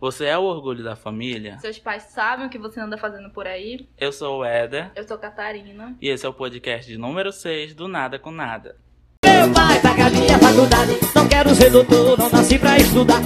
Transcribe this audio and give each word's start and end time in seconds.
Você 0.00 0.24
é 0.24 0.38
o 0.38 0.44
orgulho 0.44 0.82
da 0.82 0.96
família? 0.96 1.58
Seus 1.58 1.78
pais 1.78 2.04
sabem 2.04 2.46
o 2.46 2.48
que 2.48 2.58
você 2.58 2.80
anda 2.80 2.96
fazendo 2.96 3.28
por 3.28 3.46
aí? 3.46 3.86
Eu 3.98 4.10
sou 4.10 4.38
o 4.38 4.44
Éder. 4.44 4.90
Eu 4.96 5.06
sou 5.06 5.18
Catarina. 5.18 5.94
E 6.00 6.08
esse 6.08 6.24
é 6.24 6.28
o 6.28 6.32
podcast 6.32 6.90
de 6.90 6.96
número 6.96 7.30
6 7.30 7.74
do 7.74 7.86
Nada 7.86 8.18
com 8.18 8.30
Nada. 8.30 8.76
Meu 9.22 9.52
pai 9.52 9.78
paga 9.82 10.08
minha 10.08 10.38
faculdade, 10.38 10.92
não 11.14 11.28
quero 11.28 11.54
ser 11.54 11.70
doutor, 11.70 12.18
não 12.18 12.30
nasci 12.30 12.58
pra 12.58 12.78
estudar. 12.78 13.20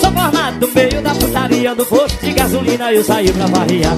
Sou 0.00 0.10
formado 0.10 0.66
no 0.66 0.74
meio 0.74 1.02
da 1.02 1.14
putaria, 1.14 1.74
no 1.74 1.84
posto 1.84 2.24
de 2.24 2.32
gasolina 2.32 2.90
eu 2.90 3.04
saí 3.04 3.30
pra 3.30 3.46
varriar. 3.46 3.94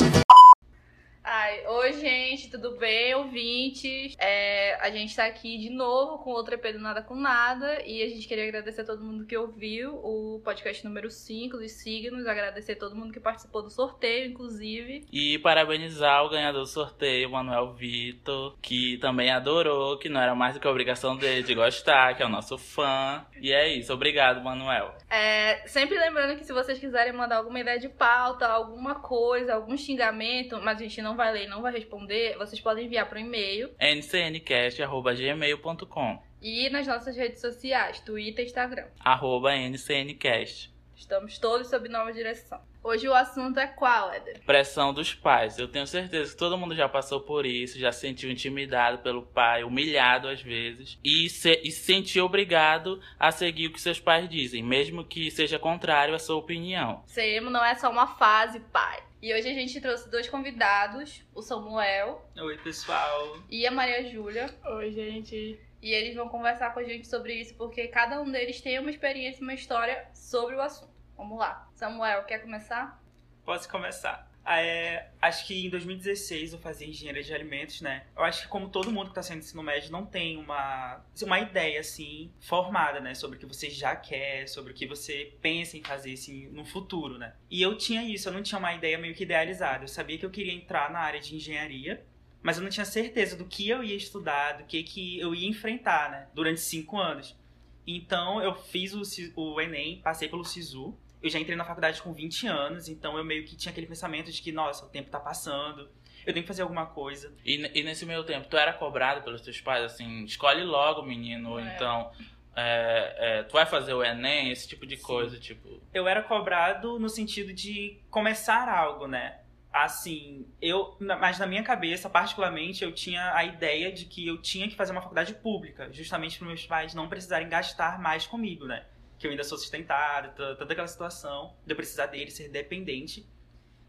Ai, 1.42 1.66
oi 1.66 1.94
gente, 1.94 2.50
tudo 2.50 2.76
bem, 2.76 3.14
ouvintes? 3.14 4.14
É, 4.18 4.74
a 4.74 4.90
gente 4.90 5.16
tá 5.16 5.24
aqui 5.24 5.56
de 5.56 5.70
novo 5.70 6.18
com 6.18 6.28
outro 6.32 6.54
EP 6.54 6.74
do 6.74 6.78
Nada 6.78 7.00
com 7.00 7.14
Nada 7.14 7.80
e 7.86 8.02
a 8.02 8.08
gente 8.10 8.28
queria 8.28 8.44
agradecer 8.44 8.82
a 8.82 8.84
todo 8.84 9.02
mundo 9.02 9.24
que 9.24 9.34
ouviu 9.34 9.94
o 10.04 10.42
podcast 10.44 10.84
número 10.84 11.10
5 11.10 11.56
dos 11.56 11.72
signos, 11.72 12.26
agradecer 12.26 12.72
a 12.72 12.76
todo 12.76 12.94
mundo 12.94 13.10
que 13.10 13.18
participou 13.18 13.62
do 13.62 13.70
sorteio, 13.70 14.28
inclusive. 14.28 15.06
E 15.10 15.38
parabenizar 15.38 16.22
o 16.26 16.28
ganhador 16.28 16.60
do 16.60 16.66
sorteio, 16.66 17.30
Manuel 17.30 17.72
Vitor, 17.72 18.58
que 18.60 18.98
também 18.98 19.30
adorou, 19.30 19.96
que 19.96 20.10
não 20.10 20.20
era 20.20 20.34
mais 20.34 20.52
do 20.52 20.60
que 20.60 20.68
a 20.68 20.70
obrigação 20.70 21.16
dele 21.16 21.42
de 21.42 21.54
gostar, 21.54 22.14
que 22.16 22.22
é 22.22 22.26
o 22.26 22.28
nosso 22.28 22.58
fã. 22.58 23.24
E 23.40 23.50
é 23.50 23.66
isso, 23.66 23.94
obrigado, 23.94 24.44
Manuel. 24.44 24.94
É, 25.08 25.66
sempre 25.66 25.98
lembrando 25.98 26.36
que 26.36 26.44
se 26.44 26.52
vocês 26.52 26.78
quiserem 26.78 27.14
mandar 27.14 27.38
alguma 27.38 27.60
ideia 27.60 27.78
de 27.78 27.88
pauta, 27.88 28.46
alguma 28.46 28.96
coisa, 28.96 29.54
algum 29.54 29.74
xingamento, 29.74 30.60
mas 30.62 30.76
a 30.76 30.82
gente 30.82 31.00
não 31.00 31.16
vai 31.16 31.30
ler, 31.32 31.39
não 31.46 31.62
vai 31.62 31.72
responder, 31.72 32.36
vocês 32.36 32.60
podem 32.60 32.86
enviar 32.86 33.08
para 33.08 33.18
o 33.18 33.20
e-mail 33.20 33.70
ncncast.gmail.com 33.80 36.22
e 36.42 36.70
nas 36.70 36.86
nossas 36.86 37.16
redes 37.16 37.40
sociais, 37.40 38.00
Twitter 38.00 38.44
e 38.44 38.48
Instagram. 38.48 38.86
arroba 39.00 39.54
ncncast. 39.54 40.72
Estamos 40.96 41.38
todos 41.38 41.68
sob 41.68 41.88
nova 41.88 42.12
direção. 42.12 42.60
Hoje 42.82 43.08
o 43.08 43.14
assunto 43.14 43.58
é 43.58 43.66
qual, 43.66 44.12
Éder? 44.12 44.40
Pressão 44.44 44.92
dos 44.92 45.14
pais. 45.14 45.58
Eu 45.58 45.68
tenho 45.68 45.86
certeza 45.86 46.32
que 46.32 46.38
todo 46.38 46.56
mundo 46.56 46.74
já 46.74 46.88
passou 46.88 47.20
por 47.20 47.44
isso, 47.44 47.78
já 47.78 47.92
se 47.92 48.00
sentiu 48.00 48.30
intimidado 48.30 48.98
pelo 48.98 49.22
pai, 49.22 49.64
humilhado 49.64 50.28
às 50.28 50.42
vezes, 50.42 50.98
e 51.04 51.28
se, 51.28 51.60
e 51.62 51.70
se 51.70 51.84
sentiu 51.84 52.24
obrigado 52.24 53.00
a 53.18 53.30
seguir 53.30 53.66
o 53.66 53.72
que 53.72 53.80
seus 53.80 54.00
pais 54.00 54.28
dizem, 54.28 54.62
mesmo 54.62 55.04
que 55.04 55.30
seja 55.30 55.58
contrário 55.58 56.14
à 56.14 56.18
sua 56.18 56.36
opinião. 56.36 57.02
Ser 57.06 57.34
emo 57.34 57.50
não 57.50 57.64
é 57.64 57.74
só 57.74 57.90
uma 57.90 58.06
fase, 58.06 58.60
pai. 58.60 59.02
E 59.22 59.34
hoje 59.34 59.48
a 59.48 59.52
gente 59.52 59.80
trouxe 59.80 60.08
dois 60.10 60.28
convidados, 60.28 61.22
o 61.34 61.42
Samuel 61.42 62.26
Oi, 62.38 62.56
pessoal. 62.58 63.38
e 63.50 63.66
a 63.66 63.70
Maria 63.70 64.08
Júlia. 64.10 64.48
Oi, 64.64 64.90
gente. 64.92 65.60
E 65.82 65.92
eles 65.92 66.14
vão 66.14 66.28
conversar 66.28 66.72
com 66.72 66.80
a 66.80 66.84
gente 66.84 67.06
sobre 67.06 67.34
isso, 67.34 67.54
porque 67.56 67.88
cada 67.88 68.20
um 68.20 68.30
deles 68.30 68.60
tem 68.60 68.78
uma 68.78 68.90
experiência, 68.90 69.42
uma 69.42 69.52
história 69.54 70.08
sobre 70.14 70.54
o 70.54 70.60
assunto. 70.60 70.90
Vamos 71.16 71.38
lá. 71.38 71.68
Samuel, 71.74 72.24
quer 72.24 72.38
começar? 72.38 73.02
Posso 73.44 73.68
começar? 73.68 74.29
Ah, 74.44 74.60
é, 74.60 75.10
acho 75.20 75.46
que 75.46 75.66
em 75.66 75.70
2016 75.70 76.54
eu 76.54 76.58
fazia 76.58 76.86
engenharia 76.86 77.22
de 77.22 77.32
alimentos, 77.32 77.80
né? 77.82 78.04
Eu 78.16 78.24
acho 78.24 78.42
que 78.42 78.48
como 78.48 78.68
todo 78.68 78.90
mundo 78.90 79.06
que 79.06 79.10
está 79.10 79.22
sendo 79.22 79.40
ensino 79.40 79.62
médio 79.62 79.92
não 79.92 80.04
tem 80.04 80.38
uma, 80.38 81.04
uma 81.22 81.38
ideia 81.38 81.80
assim 81.80 82.32
formada, 82.40 83.00
né, 83.00 83.14
sobre 83.14 83.36
o 83.36 83.40
que 83.40 83.46
você 83.46 83.68
já 83.68 83.94
quer, 83.94 84.48
sobre 84.48 84.72
o 84.72 84.74
que 84.74 84.86
você 84.86 85.34
pensa 85.40 85.76
em 85.76 85.82
fazer 85.82 86.14
assim 86.14 86.48
no 86.48 86.64
futuro, 86.64 87.18
né? 87.18 87.34
E 87.50 87.60
eu 87.60 87.76
tinha 87.76 88.02
isso, 88.02 88.28
eu 88.28 88.32
não 88.32 88.42
tinha 88.42 88.58
uma 88.58 88.74
ideia 88.74 88.98
meio 88.98 89.14
que 89.14 89.24
idealizada. 89.24 89.84
Eu 89.84 89.88
sabia 89.88 90.18
que 90.18 90.26
eu 90.26 90.30
queria 90.30 90.52
entrar 90.52 90.90
na 90.90 91.00
área 91.00 91.20
de 91.20 91.36
engenharia, 91.36 92.04
mas 92.42 92.56
eu 92.56 92.62
não 92.62 92.70
tinha 92.70 92.86
certeza 92.86 93.36
do 93.36 93.44
que 93.44 93.68
eu 93.68 93.84
ia 93.84 93.94
estudar, 93.94 94.52
do 94.52 94.64
que 94.64 94.82
que 94.82 95.20
eu 95.20 95.34
ia 95.34 95.48
enfrentar, 95.48 96.10
né, 96.10 96.28
durante 96.34 96.60
cinco 96.60 96.98
anos. 96.98 97.38
Então 97.86 98.40
eu 98.42 98.54
fiz 98.54 98.94
o, 98.94 99.02
o 99.36 99.60
Enem, 99.60 100.00
passei 100.00 100.28
pelo 100.28 100.44
SISU. 100.44 100.96
Eu 101.22 101.28
já 101.30 101.38
entrei 101.38 101.56
na 101.56 101.64
faculdade 101.64 102.00
com 102.02 102.12
20 102.12 102.46
anos, 102.46 102.88
então 102.88 103.16
eu 103.18 103.24
meio 103.24 103.44
que 103.44 103.56
tinha 103.56 103.70
aquele 103.70 103.86
pensamento 103.86 104.30
de 104.32 104.40
que, 104.40 104.52
nossa, 104.52 104.86
o 104.86 104.88
tempo 104.88 105.10
tá 105.10 105.20
passando, 105.20 105.88
eu 106.26 106.32
tenho 106.32 106.42
que 106.42 106.48
fazer 106.48 106.62
alguma 106.62 106.86
coisa. 106.86 107.32
E, 107.44 107.56
e 107.78 107.82
nesse 107.82 108.04
meio 108.06 108.24
tempo, 108.24 108.48
tu 108.48 108.56
era 108.56 108.72
cobrado 108.72 109.22
pelos 109.22 109.40
teus 109.40 109.60
pais, 109.60 109.84
assim, 109.84 110.24
escolhe 110.24 110.64
logo, 110.64 111.02
menino, 111.02 111.50
ou 111.50 111.60
É. 111.60 111.74
então, 111.74 112.10
é, 112.56 113.16
é, 113.18 113.42
tu 113.44 113.52
vai 113.52 113.66
fazer 113.66 113.94
o 113.94 114.02
Enem, 114.02 114.50
esse 114.50 114.68
tipo 114.68 114.86
de 114.86 114.96
Sim. 114.96 115.02
coisa, 115.02 115.38
tipo... 115.38 115.80
Eu 115.92 116.06
era 116.08 116.22
cobrado 116.22 116.98
no 116.98 117.08
sentido 117.08 117.52
de 117.52 117.98
começar 118.10 118.68
algo, 118.68 119.06
né? 119.06 119.38
Assim, 119.72 120.46
eu, 120.60 120.96
mas 120.98 121.38
na 121.38 121.46
minha 121.46 121.62
cabeça, 121.62 122.10
particularmente, 122.10 122.82
eu 122.82 122.90
tinha 122.92 123.32
a 123.34 123.44
ideia 123.44 123.92
de 123.92 124.04
que 124.04 124.26
eu 124.26 124.36
tinha 124.36 124.68
que 124.68 124.74
fazer 124.74 124.90
uma 124.90 125.00
faculdade 125.00 125.32
pública, 125.34 125.92
justamente 125.92 126.38
para 126.38 126.48
meus 126.48 126.66
pais 126.66 126.92
não 126.92 127.08
precisarem 127.08 127.48
gastar 127.48 128.00
mais 128.00 128.26
comigo, 128.26 128.66
né? 128.66 128.84
Que 129.20 129.26
eu 129.28 129.30
ainda 129.30 129.44
sou 129.44 129.56
sustentado, 129.56 130.34
to- 130.34 130.56
toda 130.56 130.72
aquela 130.72 130.88
situação 130.88 131.54
de 131.64 131.72
eu 131.72 131.76
precisar 131.76 132.06
dele 132.06 132.30
ser 132.32 132.48
dependente. 132.48 133.24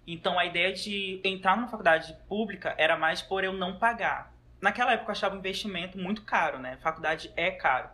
Então 0.05 0.37
a 0.37 0.45
ideia 0.45 0.71
de 0.73 1.19
entrar 1.23 1.55
numa 1.55 1.67
faculdade 1.69 2.15
pública 2.27 2.75
era 2.77 2.95
mais 2.97 3.21
por 3.23 3.43
eu 3.43 3.53
não 3.53 3.79
pagar. 3.79 4.35
Naquela 4.61 4.91
época 4.93 5.07
eu 5.09 5.13
achava 5.13 5.35
o 5.35 5.39
investimento 5.39 5.97
muito 5.97 6.21
caro, 6.23 6.59
né? 6.59 6.77
Faculdade 6.83 7.31
é 7.35 7.49
caro. 7.49 7.89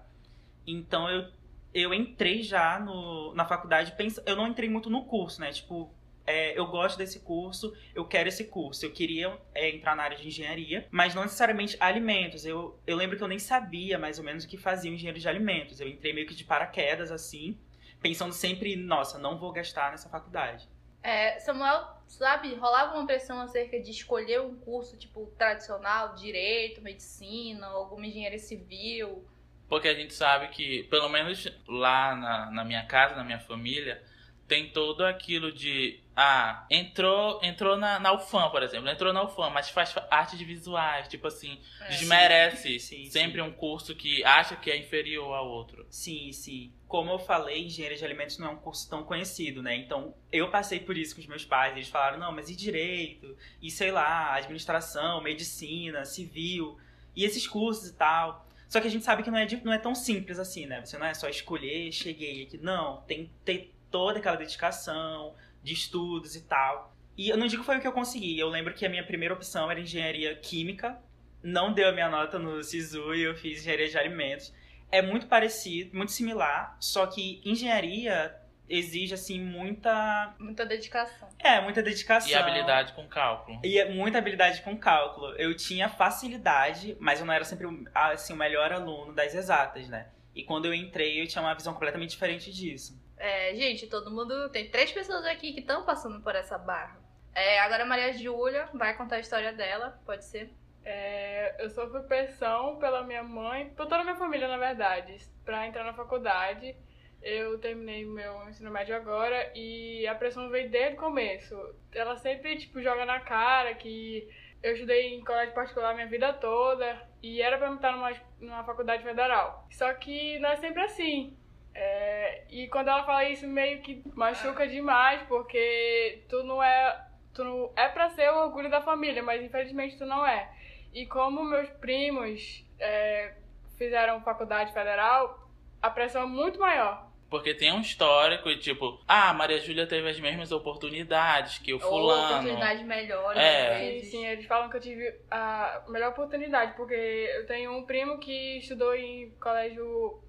Então 0.66 1.10
eu, 1.10 1.32
eu 1.74 1.94
entrei 1.94 2.44
já 2.44 2.80
no, 2.80 3.34
na 3.36 3.46
faculdade, 3.46 3.94
pensa, 3.94 4.22
eu 4.26 4.36
não 4.36 4.48
entrei 4.48 4.68
muito 4.68 4.90
no 4.90 5.06
curso, 5.06 5.40
né? 5.40 5.52
Tipo, 5.54 5.94
é, 6.28 6.60
eu 6.60 6.68
gosto 6.68 6.98
desse 6.98 7.22
curso, 7.22 7.74
eu 7.96 8.06
quero 8.06 8.28
esse 8.28 8.44
curso. 8.44 8.86
Eu 8.86 8.92
queria 8.92 9.40
é, 9.56 9.70
entrar 9.70 9.96
na 9.96 10.04
área 10.04 10.18
de 10.18 10.28
engenharia, 10.28 10.86
mas 10.92 11.16
não 11.16 11.24
necessariamente 11.24 11.78
alimentos. 11.80 12.46
Eu, 12.46 12.78
eu 12.86 12.98
lembro 12.98 13.16
que 13.16 13.24
eu 13.24 13.28
nem 13.30 13.40
sabia 13.40 13.98
mais 13.98 14.20
ou 14.20 14.26
menos 14.26 14.44
o 14.44 14.48
que 14.48 14.58
fazia 14.58 14.92
um 14.92 14.96
engenheiro 14.96 15.18
de 15.18 15.28
alimentos. 15.30 15.80
Eu 15.80 15.88
entrei 15.88 16.12
meio 16.12 16.28
que 16.28 16.36
de 16.36 16.44
paraquedas, 16.44 17.12
assim, 17.12 17.58
pensando 18.02 18.34
sempre, 18.34 18.76
nossa, 18.76 19.18
não 19.18 19.40
vou 19.40 19.54
gastar 19.54 19.92
nessa 19.92 20.10
faculdade. 20.10 20.68
É, 21.02 21.40
Samuel, 21.40 21.88
sabe, 22.06 22.54
rolava 22.56 22.96
uma 22.96 23.06
pressão 23.06 23.40
acerca 23.40 23.80
de 23.80 23.92
escolher 23.92 24.42
um 24.42 24.56
curso, 24.58 24.98
tipo, 24.98 25.28
tradicional, 25.38 26.14
direito, 26.16 26.82
medicina, 26.82 27.68
alguma 27.68 28.06
engenharia 28.06 28.40
civil. 28.40 29.26
Porque 29.70 29.88
a 29.88 29.94
gente 29.94 30.14
sabe 30.14 30.50
que, 30.50 30.84
pelo 30.84 31.08
menos 31.08 31.48
lá 31.68 32.14
na, 32.16 32.52
na 32.52 32.66
minha 32.66 32.86
casa, 32.86 33.16
na 33.16 33.24
minha 33.24 33.40
família, 33.40 34.04
tem 34.48 34.70
todo 34.70 35.04
aquilo 35.06 35.52
de. 35.52 36.00
Ah, 36.16 36.66
entrou, 36.72 37.40
entrou 37.44 37.78
na, 37.78 38.00
na 38.00 38.12
UFAM, 38.14 38.50
por 38.50 38.64
exemplo. 38.64 38.90
Entrou 38.90 39.14
na 39.14 39.24
UFAM, 39.24 39.50
mas 39.52 39.70
faz 39.70 39.92
fa- 39.92 40.08
arte 40.10 40.36
de 40.36 40.44
visuais. 40.46 41.08
Tipo 41.08 41.28
assim, 41.28 41.60
É. 41.82 41.90
desmerece 41.90 42.80
Sim, 42.80 43.04
sim. 43.06 43.10
sempre 43.12 43.40
um 43.42 43.52
curso 43.52 43.94
que 43.94 44.24
acha 44.24 44.56
que 44.56 44.72
é 44.72 44.78
inferior 44.78 45.34
ao 45.36 45.48
outro. 45.48 45.86
Sim, 45.92 46.32
sim. 46.32 46.74
Como 46.88 47.12
eu 47.12 47.20
falei, 47.20 47.66
engenharia 47.66 47.98
de 47.98 48.06
alimentos 48.06 48.40
não 48.40 48.48
é 48.48 48.52
um 48.52 48.56
curso 48.58 48.90
tão 48.90 49.04
conhecido, 49.04 49.62
né? 49.62 49.76
Então, 49.76 50.16
eu 50.32 50.50
passei 50.50 50.80
por 50.80 50.98
isso 50.98 51.14
com 51.14 51.22
os 51.22 51.28
meus 51.28 51.46
pais. 51.46 51.76
Eles 51.76 51.90
falaram, 51.90 52.18
não, 52.18 52.32
mas 52.32 52.50
e 52.50 52.56
direito? 52.56 53.38
E 53.62 53.70
sei 53.70 53.92
lá, 53.92 54.34
administração, 54.34 55.22
medicina, 55.22 56.04
civil, 56.06 56.78
e 57.16 57.26
esses 57.26 57.46
cursos 57.48 57.90
e 57.90 57.94
tal. 57.94 58.48
Só 58.68 58.82
que 58.82 58.88
a 58.88 58.92
gente 58.92 59.06
sabe 59.06 59.22
que 59.24 59.30
não 59.32 59.38
é, 59.38 59.48
não 59.64 59.72
é 59.72 59.78
tão 59.78 59.94
simples 59.96 60.40
assim, 60.40 60.66
né? 60.66 60.84
Você 60.84 60.98
não 60.98 61.06
é 61.06 61.14
só 61.14 61.30
escolher, 61.30 61.92
cheguei 61.92 62.44
aqui. 62.44 62.58
Não, 62.58 63.02
tem 63.02 63.30
ter 63.46 63.74
toda 63.92 64.20
aquela 64.20 64.36
dedicação 64.38 65.36
de 65.64 65.74
estudos 65.74 66.36
e 66.36 66.42
tal. 66.44 66.96
E 67.18 67.30
eu 67.30 67.38
não 67.38 67.48
digo 67.48 67.62
que 67.62 67.66
foi 67.66 67.78
o 67.78 67.82
que 67.82 67.88
eu 67.88 67.92
consegui. 67.92 68.38
Eu 68.40 68.48
lembro 68.50 68.74
que 68.74 68.86
a 68.86 68.90
minha 68.90 69.04
primeira 69.06 69.34
opção 69.34 69.70
era 69.72 69.80
engenharia 69.80 70.36
química. 70.36 70.98
Não 71.44 71.74
deu 71.74 71.90
a 71.90 71.92
minha 71.92 72.10
nota 72.10 72.38
no 72.38 72.64
SISU 72.64 73.14
e 73.16 73.24
eu 73.24 73.36
fiz 73.36 73.60
engenharia 73.62 73.90
de 73.90 73.98
alimentos 73.98 74.54
é 74.90 75.02
muito 75.02 75.28
parecido, 75.28 75.94
muito 75.98 76.14
similar, 76.14 76.78
só 76.80 77.06
que 77.08 77.42
engenharia 77.44 78.34
exige 78.70 79.14
assim 79.14 79.38
muita, 79.42 80.34
Muita 80.40 80.66
dedicação. 80.66 81.28
é, 81.40 81.60
muita 81.60 81.84
dedicação 81.84 82.30
E 82.32 82.34
habilidade 82.36 82.94
com 82.94 83.06
cálculo. 83.06 83.60
e 83.66 83.78
é 83.78 83.90
muita 83.94 84.18
habilidade 84.18 84.62
com 84.62 84.78
cálculo. 84.78 85.34
Eu 85.36 85.54
tinha 85.58 85.90
facilidade, 85.90 86.96
mas 87.02 87.20
eu 87.20 87.26
não 87.26 87.34
era 87.34 87.44
sempre 87.44 87.68
o- 87.68 87.86
assim 87.94 88.32
o 88.32 88.38
melhor 88.38 88.72
aluno 88.72 89.12
das 89.14 89.36
exatas, 89.36 89.90
né? 89.90 90.08
E 90.34 90.42
quando 90.44 90.66
eu 90.66 90.74
entrei, 90.74 91.22
eu 91.22 91.28
tinha 91.28 91.42
uma 91.42 91.54
visão 91.54 91.74
completamente 91.74 92.12
diferente 92.12 92.50
disso. 92.52 92.98
É, 93.18 93.56
gente, 93.56 93.88
todo 93.88 94.12
mundo. 94.12 94.50
Tem 94.50 94.70
três 94.70 94.92
pessoas 94.92 95.26
aqui 95.26 95.54
que 95.54 95.60
estão 95.60 95.84
passando 95.84 96.22
por 96.22 96.36
essa 96.36 96.58
barra. 96.58 97.00
É, 97.34 97.60
agora 97.60 97.84
a 97.84 97.86
Maria 97.86 98.14
Júlia 98.14 98.68
vai 98.74 98.96
contar 98.96 99.18
a 99.18 99.20
história 99.20 99.54
dela, 99.54 100.00
pode 100.06 100.26
ser? 100.26 100.52
É, 100.84 101.56
eu 101.64 101.70
sofro 101.70 102.04
pressão 102.04 102.78
pela 102.78 103.04
minha 103.04 103.22
mãe, 103.22 103.70
por 103.70 103.86
toda 103.86 103.98
a 103.98 104.04
minha 104.04 104.16
família, 104.16 104.48
na 104.48 104.58
verdade, 104.58 105.18
pra 105.44 105.68
entrar 105.68 105.84
na 105.84 105.94
faculdade. 105.94 106.76
Eu 107.22 107.60
terminei 107.60 108.06
meu 108.06 108.48
ensino 108.48 108.72
médio 108.72 108.96
agora 108.96 109.52
e 109.54 110.08
a 110.08 110.16
pressão 110.16 110.50
veio 110.50 110.70
desde 110.70 110.96
o 110.96 111.00
começo. 111.00 111.56
Ela 111.92 112.16
sempre, 112.16 112.58
tipo, 112.58 112.82
joga 112.82 113.06
na 113.06 113.20
cara 113.20 113.74
que 113.76 114.30
eu 114.64 114.74
estudei 114.74 115.14
em 115.14 115.24
colégio 115.24 115.54
particular 115.54 115.94
minha 115.94 116.08
vida 116.08 116.32
toda 116.34 117.08
e 117.22 117.42
era 117.42 117.58
pra 117.58 117.68
eu 117.68 117.76
estar 117.76 117.92
numa, 117.92 118.12
numa 118.40 118.64
faculdade 118.64 119.04
federal. 119.04 119.68
Só 119.72 119.94
que 119.94 120.40
não 120.40 120.50
é 120.50 120.56
sempre 120.58 120.82
assim. 120.82 121.38
É, 121.80 122.42
e 122.50 122.68
quando 122.70 122.88
ela 122.88 123.04
fala 123.04 123.30
isso, 123.30 123.48
meio 123.48 123.82
que 123.82 124.02
machuca 124.16 124.68
demais, 124.68 125.22
porque 125.28 126.24
tu 126.28 126.44
não 126.44 126.62
é. 126.62 127.06
Tu 127.36 127.44
não 127.44 127.72
é 127.76 127.88
pra 127.88 128.10
ser 128.10 128.28
o 128.32 128.46
orgulho 128.46 128.68
da 128.68 128.82
família, 128.82 129.22
mas 129.22 129.44
infelizmente 129.44 129.96
tu 129.96 130.06
não 130.08 130.26
é. 130.26 130.50
E 130.92 131.06
como 131.06 131.44
meus 131.44 131.70
primos 131.70 132.66
é, 132.80 133.36
fizeram 133.78 134.24
faculdade 134.24 134.74
federal, 134.74 135.48
a 135.80 135.88
pressão 135.92 136.24
é 136.24 136.26
muito 136.26 136.60
maior. 136.60 137.06
Porque 137.30 137.54
tem 137.54 137.72
um 137.72 137.82
histórico 137.82 138.50
e 138.50 138.58
tipo, 138.58 139.00
ah, 139.08 139.30
a 139.30 139.34
Maria 139.34 139.60
Júlia 139.60 139.86
teve 139.86 140.10
as 140.10 140.20
mesmas 140.20 140.52
oportunidades 140.52 141.60
que 141.60 141.74
o 141.74 141.76
Ou 141.76 141.82
fulano. 141.82 142.26
oportunidade 142.38 142.84
melhor, 142.86 143.38
É. 143.38 143.98
às 143.98 144.08
Sim, 144.08 144.26
eles 144.26 144.46
falam 144.48 144.70
que 144.70 144.78
eu 144.78 144.82
tive 144.82 145.14
a 145.30 145.84
melhor 145.90 146.10
oportunidade, 146.10 146.74
porque 146.76 146.96
eu 147.36 147.46
tenho 147.46 147.78
um 147.78 147.86
primo 147.86 148.18
que 148.18 148.58
estudou 148.58 148.96
em 148.96 149.30
colégio 149.42 150.24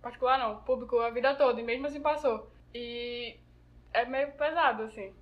particular, 0.00 0.38
não, 0.38 0.62
público 0.62 0.98
a 0.98 1.10
vida 1.10 1.34
toda, 1.34 1.60
e 1.60 1.64
mesmo 1.64 1.86
assim 1.86 2.00
passou. 2.00 2.50
E 2.74 3.36
é 3.92 4.04
meio 4.04 4.32
pesado, 4.32 4.84
assim. 4.84 5.12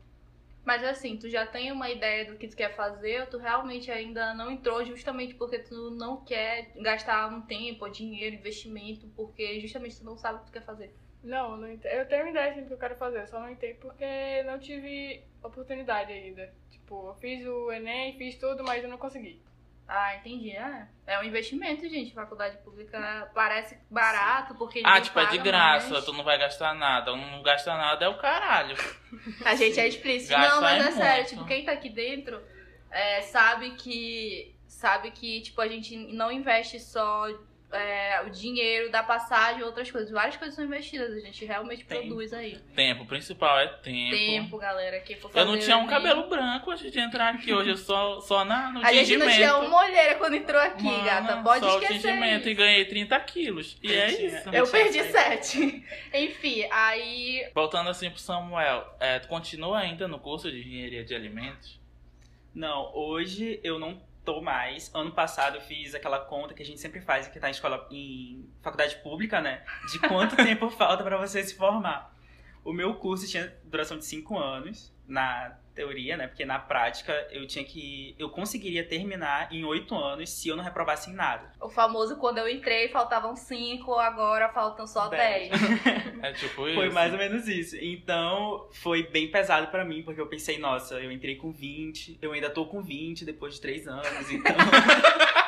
Mas 0.65 0.85
assim, 0.85 1.17
tu 1.17 1.31
já 1.31 1.47
tem 1.47 1.73
uma 1.73 1.89
ideia 1.89 2.27
do 2.27 2.37
que 2.37 2.47
tu 2.47 2.57
quer 2.57 2.75
fazer, 2.75 3.23
ou 3.23 3.27
tu 3.27 3.39
realmente 3.39 3.91
ainda 3.91 4.35
não 4.35 4.51
entrou 4.51 4.85
justamente 4.85 5.35
porque 5.35 5.61
tu 5.61 5.91
não 5.93 6.23
quer 6.23 6.73
gastar 6.77 7.33
um 7.33 7.41
tempo, 7.41 7.89
dinheiro, 7.89 8.37
investimento, 8.37 9.09
porque 9.17 9.59
justamente 9.61 9.99
tu 9.99 10.05
não 10.05 10.19
sabe 10.19 10.37
o 10.37 10.41
que 10.41 10.47
tu 10.47 10.53
quer 10.53 10.65
fazer. 10.65 10.95
Não, 11.23 11.57
não 11.57 11.69
eu 11.69 12.07
tenho 12.07 12.29
ideia 12.29 12.51
assim, 12.51 12.61
do 12.61 12.67
que 12.67 12.75
eu 12.75 12.79
quero 12.79 12.97
fazer, 12.97 13.27
só 13.27 13.41
não 13.41 13.51
entendo 13.51 13.77
porque 13.81 14.43
não 14.45 14.59
tive 14.59 15.23
oportunidade 15.43 16.13
ainda. 16.13 16.53
Tipo, 16.71 17.09
eu 17.09 17.15
fiz 17.15 17.47
o 17.47 17.73
Enem, 17.73 18.17
fiz 18.19 18.37
tudo, 18.37 18.63
mas 18.63 18.85
eu 18.85 18.91
não 18.91 18.99
consegui. 18.99 19.41
Ah, 19.89 20.17
entendi. 20.17 20.51
É, 20.51 20.87
é 21.07 21.19
um 21.19 21.23
investimento, 21.23 21.89
gente. 21.89 22.13
Faculdade 22.13 22.59
pública 22.59 23.31
parece 23.35 23.79
barato, 23.91 24.55
porque 24.55 24.83
Ah, 24.85 25.01
tipo, 25.01 25.19
é 25.19 25.25
de 25.27 25.39
graça, 25.39 25.89
mas 25.89 26.05
tu 26.05 26.13
não 26.13 26.23
vai 26.23 26.39
gastar 26.39 26.75
nada. 26.75 27.17
Não 27.17 27.43
gasta 27.43 27.75
nada 27.75 28.05
é 28.05 28.09
o 28.09 28.19
caralho. 28.19 28.77
A 29.47 29.55
gente 29.55 29.81
é 29.81 29.89
explícito. 29.89 30.33
Gasta 30.33 30.55
Não, 30.55 30.61
mas 30.61 30.85
é 30.85 30.89
é 30.89 30.93
sério, 30.93 31.27
tipo, 31.27 31.45
quem 31.47 31.65
tá 31.65 31.73
aqui 31.73 31.89
dentro 31.89 32.39
é, 32.91 33.23
sabe 33.23 33.71
que. 33.77 34.55
Sabe 34.67 35.11
que, 35.11 35.41
tipo, 35.41 35.61
a 35.63 35.67
gente 35.67 35.97
não 35.97 36.31
investe 36.31 36.79
só 36.79 37.27
é, 37.71 38.23
o 38.27 38.31
dinheiro 38.31 38.91
da 38.91 39.03
passagem 39.03 39.63
outras 39.63 39.91
coisas. 39.91 40.11
Várias 40.11 40.37
coisas 40.37 40.55
são 40.55 40.65
investidas, 40.65 41.13
a 41.13 41.21
gente 41.21 41.45
realmente 41.45 41.85
Tem. 41.85 42.01
produz 42.01 42.33
aí. 42.33 42.59
Tempo, 42.75 43.03
o 43.03 43.07
principal 43.07 43.59
é 43.59 43.67
tempo. 43.67 44.17
Tempo, 44.17 44.59
galera. 44.59 45.01
Quem 45.01 45.17
for 45.17 45.31
Eu 45.35 45.45
não 45.45 45.53
fazer 45.55 45.65
tinha 45.65 45.77
um 45.77 45.87
cabelo 45.87 46.29
branco 46.29 46.71
antes 46.71 46.91
de 46.91 46.99
entrar 46.99 47.35
aqui. 47.35 47.53
Hoje 47.53 47.71
eu 47.71 47.77
só, 47.77 48.21
só 48.21 48.45
na, 48.45 48.71
no 48.73 48.81
A 48.85 48.93
gente 48.93 49.17
não 49.17 49.27
tingimento. 49.27 49.35
tinha 49.37 49.57
uma 49.57 49.85
olheira 49.85 50.15
quando 50.15 50.35
entrou 50.35 50.61
aqui, 50.61 50.83
Mano, 50.85 51.05
gata. 51.05 51.43
Pode 51.43 51.65
só 51.65 51.79
o 51.79 51.83
esquecer. 51.83 52.09
tingimento 52.09 52.41
isso. 52.41 52.49
e 52.49 52.55
ganhei 52.55 52.85
30 52.87 53.21
quilos. 53.21 53.77
E 53.83 53.93
é 53.93 54.11
isso. 54.11 54.49
Eu 54.51 54.67
perdi 54.67 54.99
essa 54.99 55.19
sete. 55.19 55.85
Enfim, 56.15 56.67
aí. 56.71 57.51
Voltando 57.55 57.91
assim 57.91 58.09
pro 58.11 58.19
Samuel, 58.19 58.87
é, 58.99 59.19
tu 59.19 59.29
continua 59.29 59.79
ainda 59.79 60.09
no 60.09 60.19
curso 60.19 60.51
de 60.51 60.59
engenharia 60.61 61.05
de 61.05 61.15
alimentos? 61.15 61.79
Não, 62.55 62.91
hoje 62.95 63.61
eu 63.63 63.79
não 63.79 64.01
tô 64.29 64.43
mais. 64.43 64.91
Ano 64.95 65.11
passado 65.11 65.57
eu 65.57 65.61
fiz 65.63 65.95
aquela 65.95 66.19
conta 66.19 66.53
que 66.53 66.63
a 66.63 66.67
gente 66.67 66.79
sempre 66.79 67.01
faz 67.01 67.27
que 67.27 67.41
tá 67.41 67.49
em 67.49 67.53
escola 67.53 67.89
em 67.91 68.47
faculdade 68.61 68.97
pública, 68.97 69.41
né? 69.41 69.65
De 69.91 69.99
quanto 70.01 70.37
tempo 70.45 70.69
falta 70.69 71.03
pra 71.03 71.17
você 71.17 71.43
se 71.43 71.55
formar. 71.55 72.15
O 72.63 72.71
meu 72.71 72.95
curso 72.97 73.27
tinha 73.27 73.57
duração 73.65 73.97
de 73.97 74.05
cinco 74.05 74.39
anos 74.39 74.95
na 75.07 75.57
teoria, 75.79 76.17
né? 76.17 76.27
Porque 76.27 76.45
na 76.45 76.59
prática 76.59 77.13
eu 77.31 77.47
tinha 77.47 77.65
que 77.65 78.17
eu 78.19 78.29
conseguiria 78.29 78.83
terminar 78.85 79.53
em 79.53 79.65
oito 79.65 79.95
anos 79.95 80.29
se 80.29 80.49
eu 80.49 80.57
não 80.57 80.65
reprovasse 80.65 81.09
em 81.09 81.15
nada. 81.15 81.53
O 81.61 81.69
famoso 81.69 82.17
quando 82.17 82.39
eu 82.39 82.49
entrei 82.49 82.89
faltavam 82.89 83.37
cinco, 83.37 83.95
agora 83.95 84.49
faltam 84.49 84.89
só 84.89 85.07
Dez. 85.07 85.51
dez. 85.51 85.61
É 86.21 86.33
tipo 86.33 86.67
isso. 86.67 86.75
Foi 86.75 86.91
mais 86.91 87.13
ou 87.13 87.19
menos 87.19 87.47
isso. 87.47 87.77
Então, 87.81 88.69
foi 88.73 89.05
bem 89.05 89.31
pesado 89.31 89.69
pra 89.69 89.85
mim, 89.85 90.03
porque 90.03 90.21
eu 90.21 90.27
pensei, 90.27 90.59
nossa, 90.59 90.97
eu 90.97 91.13
entrei 91.13 91.37
com 91.37 91.53
20, 91.53 92.19
eu 92.21 92.33
ainda 92.33 92.51
tô 92.51 92.67
com 92.67 92.83
20 92.83 93.25
depois 93.25 93.55
de 93.55 93.61
3 93.61 93.87
anos, 93.87 94.31
então. 94.31 94.57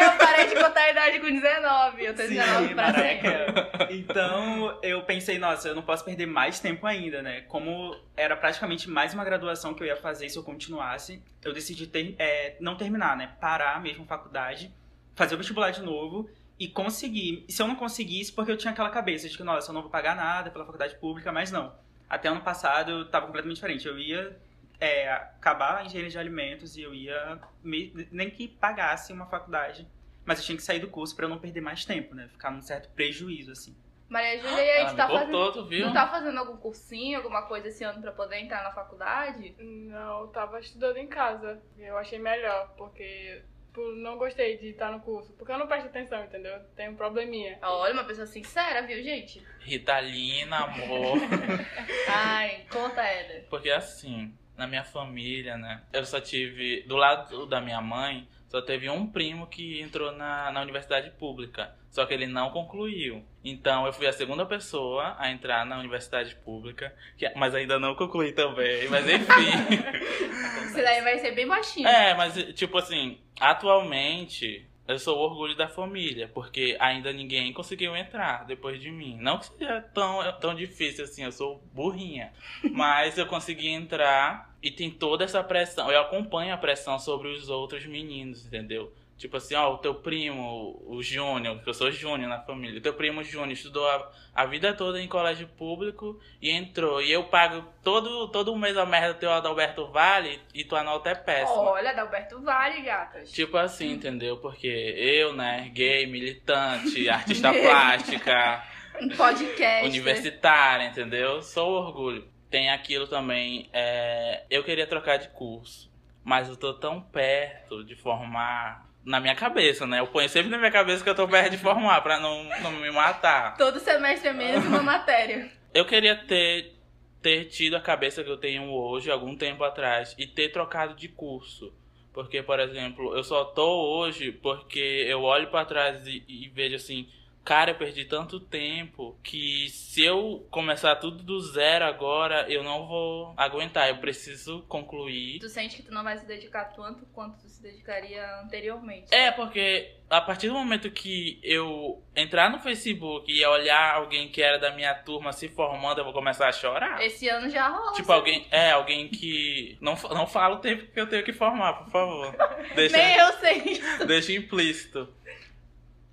Eu 0.00 0.12
parei 0.18 0.46
de 0.46 0.54
contar 0.54 0.75
a 0.86 0.90
idade 0.90 1.20
com 1.20 1.26
19. 1.26 2.04
Eu 2.04 2.14
tenho 2.14 2.28
19 2.30 2.68
Sim, 2.68 2.74
pra 2.74 2.84
maraca. 2.86 3.02
sempre. 3.02 3.96
Então, 3.98 4.78
eu 4.82 5.02
pensei, 5.02 5.38
nossa, 5.38 5.68
eu 5.68 5.74
não 5.74 5.82
posso 5.82 6.04
perder 6.04 6.26
mais 6.26 6.60
tempo 6.60 6.86
ainda, 6.86 7.22
né? 7.22 7.42
Como 7.42 7.98
era 8.16 8.36
praticamente 8.36 8.88
mais 8.88 9.12
uma 9.14 9.24
graduação 9.24 9.74
que 9.74 9.82
eu 9.82 9.86
ia 9.86 9.96
fazer 9.96 10.28
se 10.28 10.36
eu 10.38 10.42
continuasse, 10.42 11.22
eu 11.44 11.52
decidi 11.52 11.86
ter- 11.86 12.14
é, 12.18 12.56
não 12.60 12.76
terminar, 12.76 13.16
né? 13.16 13.32
Parar 13.40 13.80
mesmo 13.80 14.04
a 14.04 14.06
faculdade, 14.06 14.72
fazer 15.14 15.34
o 15.34 15.38
vestibular 15.38 15.70
de 15.70 15.82
novo 15.82 16.28
e 16.58 16.68
conseguir. 16.68 17.44
E 17.48 17.52
se 17.52 17.60
eu 17.62 17.68
não 17.68 17.76
conseguisse, 17.76 18.32
porque 18.32 18.50
eu 18.50 18.56
tinha 18.56 18.72
aquela 18.72 18.90
cabeça 18.90 19.28
de 19.28 19.36
que, 19.36 19.42
nossa, 19.42 19.70
eu 19.70 19.74
não 19.74 19.82
vou 19.82 19.90
pagar 19.90 20.16
nada 20.16 20.50
pela 20.50 20.64
faculdade 20.64 20.94
pública, 20.96 21.30
mas 21.32 21.50
não. 21.50 21.72
Até 22.08 22.28
ano 22.28 22.40
passado 22.40 22.90
eu 22.92 23.08
tava 23.08 23.26
completamente 23.26 23.56
diferente. 23.56 23.86
Eu 23.86 23.98
ia 23.98 24.36
é, 24.80 25.10
acabar 25.10 25.78
a 25.78 25.84
engenharia 25.84 26.10
de 26.10 26.18
alimentos 26.18 26.76
e 26.76 26.82
eu 26.82 26.94
ia 26.94 27.38
me- 27.64 28.06
nem 28.12 28.28
que 28.30 28.46
pagasse 28.46 29.12
uma 29.12 29.26
faculdade. 29.26 29.86
Mas 30.26 30.40
eu 30.40 30.44
tinha 30.44 30.56
que 30.56 30.62
sair 30.62 30.80
do 30.80 30.88
curso 30.88 31.16
pra 31.16 31.24
eu 31.24 31.28
não 31.30 31.38
perder 31.38 31.60
mais 31.62 31.84
tempo, 31.84 32.14
né? 32.14 32.28
Ficar 32.28 32.50
num 32.50 32.60
certo 32.60 32.90
prejuízo, 32.90 33.52
assim. 33.52 33.74
Maria 34.08 34.38
Júlia, 34.40 34.62
e 34.64 34.70
aí, 34.70 34.78
Ela 34.80 34.86
tu 34.88 34.90
me 34.92 34.96
tá 34.98 35.08
cortou, 35.08 35.46
fazendo. 35.46 35.62
tu 35.64 35.68
viu? 35.68 35.86
Tu 35.88 35.92
tá 35.94 36.06
fazendo 36.08 36.38
algum 36.38 36.56
cursinho, 36.58 37.16
alguma 37.18 37.42
coisa 37.42 37.68
esse 37.68 37.82
ano 37.82 38.00
pra 38.00 38.12
poder 38.12 38.36
entrar 38.38 38.62
na 38.62 38.70
faculdade? 38.72 39.54
Não, 39.58 40.20
eu 40.20 40.26
tava 40.28 40.60
estudando 40.60 40.96
em 40.98 41.06
casa. 41.08 41.60
Eu 41.78 41.96
achei 41.96 42.18
melhor, 42.18 42.74
porque 42.76 43.42
tipo, 43.76 43.82
não 43.96 44.16
gostei 44.16 44.56
de 44.56 44.68
estar 44.70 44.90
no 44.90 45.00
curso. 45.00 45.32
Porque 45.34 45.52
eu 45.52 45.58
não 45.58 45.66
presto 45.66 45.86
atenção, 45.86 46.24
entendeu? 46.24 46.58
Tem 46.74 46.88
um 46.88 46.96
probleminha. 46.96 47.58
Olha, 47.62 47.92
uma 47.92 48.04
pessoa 48.04 48.26
sincera, 48.26 48.82
viu, 48.82 49.02
gente? 49.02 49.44
Ritalina, 49.60 50.56
amor. 50.56 51.18
Ai, 52.08 52.64
conta, 52.70 53.02
Éder. 53.02 53.46
Porque 53.50 53.70
assim, 53.70 54.32
na 54.56 54.66
minha 54.66 54.84
família, 54.84 55.56
né? 55.58 55.82
Eu 55.92 56.04
só 56.04 56.20
tive. 56.20 56.82
Do 56.82 56.96
lado 56.96 57.46
da 57.46 57.60
minha 57.60 57.80
mãe, 57.80 58.26
só 58.56 58.62
teve 58.62 58.88
um 58.88 59.06
primo 59.06 59.46
que 59.46 59.80
entrou 59.82 60.10
na, 60.12 60.50
na 60.50 60.62
universidade 60.62 61.10
pública. 61.10 61.74
Só 61.90 62.06
que 62.06 62.14
ele 62.14 62.26
não 62.26 62.48
concluiu. 62.50 63.22
Então 63.44 63.84
eu 63.86 63.92
fui 63.92 64.06
a 64.06 64.12
segunda 64.12 64.46
pessoa 64.46 65.14
a 65.18 65.30
entrar 65.30 65.66
na 65.66 65.78
universidade 65.78 66.34
pública. 66.36 66.94
que- 67.18 67.30
mas 67.36 67.54
ainda 67.54 67.78
não 67.78 67.94
concluí 67.94 68.32
também. 68.32 68.88
Mas 68.88 69.06
enfim. 69.06 69.26
Isso 70.66 70.74
daí 70.76 71.02
vai 71.02 71.18
ser 71.18 71.32
bem 71.32 71.46
baixinho. 71.46 71.86
É, 71.86 72.14
mas 72.14 72.34
tipo 72.54 72.78
assim, 72.78 73.18
atualmente 73.38 74.66
eu 74.88 74.98
sou 74.98 75.18
o 75.18 75.22
orgulho 75.22 75.56
da 75.56 75.68
família, 75.68 76.30
porque 76.32 76.76
ainda 76.78 77.12
ninguém 77.12 77.52
conseguiu 77.52 77.96
entrar 77.96 78.44
depois 78.44 78.80
de 78.80 78.90
mim. 78.90 79.16
Não 79.20 79.38
que 79.38 79.46
seja 79.46 79.80
tão, 79.80 80.20
tão 80.40 80.54
difícil 80.54 81.04
assim, 81.04 81.24
eu 81.24 81.32
sou 81.32 81.60
burrinha. 81.72 82.32
Mas 82.72 83.18
eu 83.18 83.26
consegui 83.26 83.68
entrar 83.68 84.54
e 84.62 84.70
tem 84.70 84.90
toda 84.90 85.24
essa 85.24 85.42
pressão. 85.42 85.90
Eu 85.90 86.00
acompanho 86.00 86.54
a 86.54 86.56
pressão 86.56 86.98
sobre 86.98 87.28
os 87.28 87.48
outros 87.48 87.84
meninos, 87.86 88.46
entendeu? 88.46 88.92
Tipo 89.16 89.38
assim, 89.38 89.54
ó, 89.54 89.72
o 89.72 89.78
teu 89.78 89.94
primo, 89.94 90.78
o 90.86 91.02
Júnior, 91.02 91.62
que 91.62 91.70
eu 91.70 91.72
sou 91.72 91.90
Júnior 91.90 92.28
na 92.28 92.40
família. 92.40 92.78
O 92.78 92.82
teu 92.82 92.92
primo 92.92 93.24
Júnior 93.24 93.52
estudou 93.52 93.88
a, 93.88 94.10
a 94.34 94.44
vida 94.44 94.74
toda 94.74 95.00
em 95.00 95.08
colégio 95.08 95.48
público 95.48 96.20
e 96.40 96.50
entrou. 96.50 97.00
E 97.00 97.10
eu 97.10 97.24
pago 97.24 97.66
todo, 97.82 98.28
todo 98.28 98.54
mês 98.56 98.76
a 98.76 98.84
merda 98.84 99.14
do 99.14 99.18
teu 99.18 99.32
Adalberto 99.32 99.86
Vale 99.86 100.38
e 100.52 100.64
tua 100.64 100.82
nota 100.82 101.08
é 101.08 101.14
péssima. 101.14 101.62
Olha, 101.62 101.90
Adalberto 101.90 102.42
Vale, 102.42 102.82
gatas. 102.82 103.32
Tipo 103.32 103.56
assim, 103.56 103.92
entendeu? 103.92 104.36
Porque 104.36 104.66
eu, 104.66 105.32
né, 105.32 105.70
gay, 105.72 106.06
militante, 106.06 107.08
artista 107.08 107.54
plástica, 107.54 108.64
podcast. 109.16 109.88
universitária, 109.88 110.88
entendeu? 110.88 111.40
Sou 111.40 111.70
orgulho. 111.70 112.28
Tem 112.50 112.70
aquilo 112.70 113.06
também, 113.06 113.70
é, 113.72 114.44
eu 114.50 114.62
queria 114.62 114.86
trocar 114.86 115.16
de 115.16 115.28
curso, 115.30 115.90
mas 116.22 116.48
eu 116.48 116.56
tô 116.56 116.74
tão 116.74 117.00
perto 117.00 117.82
de 117.82 117.96
formar 117.96 118.85
na 119.06 119.20
minha 119.20 119.36
cabeça, 119.36 119.86
né? 119.86 120.00
Eu 120.00 120.08
ponho 120.08 120.28
sempre 120.28 120.50
na 120.50 120.58
minha 120.58 120.70
cabeça 120.70 121.04
que 121.04 121.08
eu 121.08 121.14
tô 121.14 121.28
perto 121.28 121.52
de 121.52 121.58
formar 121.58 122.00
pra 122.00 122.18
não, 122.18 122.42
não 122.60 122.72
me 122.72 122.90
matar. 122.90 123.56
Todo 123.56 123.78
semestre 123.78 124.28
é 124.28 124.32
menos 124.32 124.66
uma 124.66 124.82
matéria. 124.82 125.48
Eu 125.72 125.84
queria 125.84 126.16
ter, 126.16 126.74
ter 127.22 127.44
tido 127.44 127.76
a 127.76 127.80
cabeça 127.80 128.24
que 128.24 128.30
eu 128.30 128.36
tenho 128.36 128.64
hoje, 128.72 129.08
algum 129.08 129.36
tempo 129.36 129.62
atrás, 129.62 130.14
e 130.18 130.26
ter 130.26 130.50
trocado 130.50 130.94
de 130.94 131.06
curso. 131.06 131.72
Porque, 132.12 132.42
por 132.42 132.58
exemplo, 132.58 133.16
eu 133.16 133.22
só 133.22 133.44
tô 133.44 133.96
hoje 133.96 134.32
porque 134.32 135.04
eu 135.06 135.22
olho 135.22 135.48
pra 135.48 135.64
trás 135.64 136.04
e, 136.06 136.24
e 136.26 136.48
vejo 136.48 136.74
assim, 136.74 137.08
cara, 137.46 137.70
eu 137.70 137.76
perdi 137.76 138.04
tanto 138.04 138.40
tempo 138.40 139.16
que 139.22 139.70
se 139.70 140.02
eu 140.02 140.44
começar 140.50 140.96
tudo 140.96 141.22
do 141.22 141.40
zero 141.40 141.84
agora, 141.84 142.44
eu 142.50 142.64
não 142.64 142.88
vou 142.88 143.32
aguentar. 143.36 143.88
Eu 143.88 143.98
preciso 143.98 144.62
concluir. 144.62 145.38
Tu 145.38 145.48
sente 145.48 145.76
que 145.76 145.82
tu 145.84 145.94
não 145.94 146.02
vai 146.02 146.18
se 146.18 146.26
dedicar 146.26 146.64
tanto 146.64 147.06
quanto 147.06 147.38
tu 147.38 147.48
se 147.48 147.62
dedicaria 147.62 148.40
anteriormente. 148.40 149.14
É, 149.14 149.30
porque 149.30 149.94
a 150.10 150.20
partir 150.20 150.48
do 150.48 150.54
momento 150.54 150.90
que 150.90 151.38
eu 151.42 152.02
entrar 152.14 152.50
no 152.50 152.58
Facebook 152.58 153.32
e 153.32 153.46
olhar 153.46 153.94
alguém 153.94 154.28
que 154.28 154.42
era 154.42 154.58
da 154.58 154.72
minha 154.72 154.94
turma 154.94 155.32
se 155.32 155.48
formando, 155.48 155.98
eu 155.98 156.04
vou 156.04 156.12
começar 156.12 156.48
a 156.48 156.52
chorar. 156.52 157.00
Esse 157.00 157.28
ano 157.28 157.48
já 157.48 157.68
rolou. 157.68 157.92
Tipo, 157.92 158.12
alguém. 158.12 158.44
É, 158.50 158.72
alguém 158.72 159.08
que. 159.08 159.78
Não, 159.80 159.94
não 160.10 160.26
fala 160.26 160.56
o 160.56 160.60
tempo 160.60 160.90
que 160.92 161.00
eu 161.00 161.08
tenho 161.08 161.24
que 161.24 161.32
formar, 161.32 161.74
por 161.74 161.90
favor. 161.90 162.34
Deixa, 162.74 162.96
Nem 162.96 163.16
eu 163.16 163.32
sei. 163.34 163.82
deixa 164.06 164.32
implícito. 164.32 165.08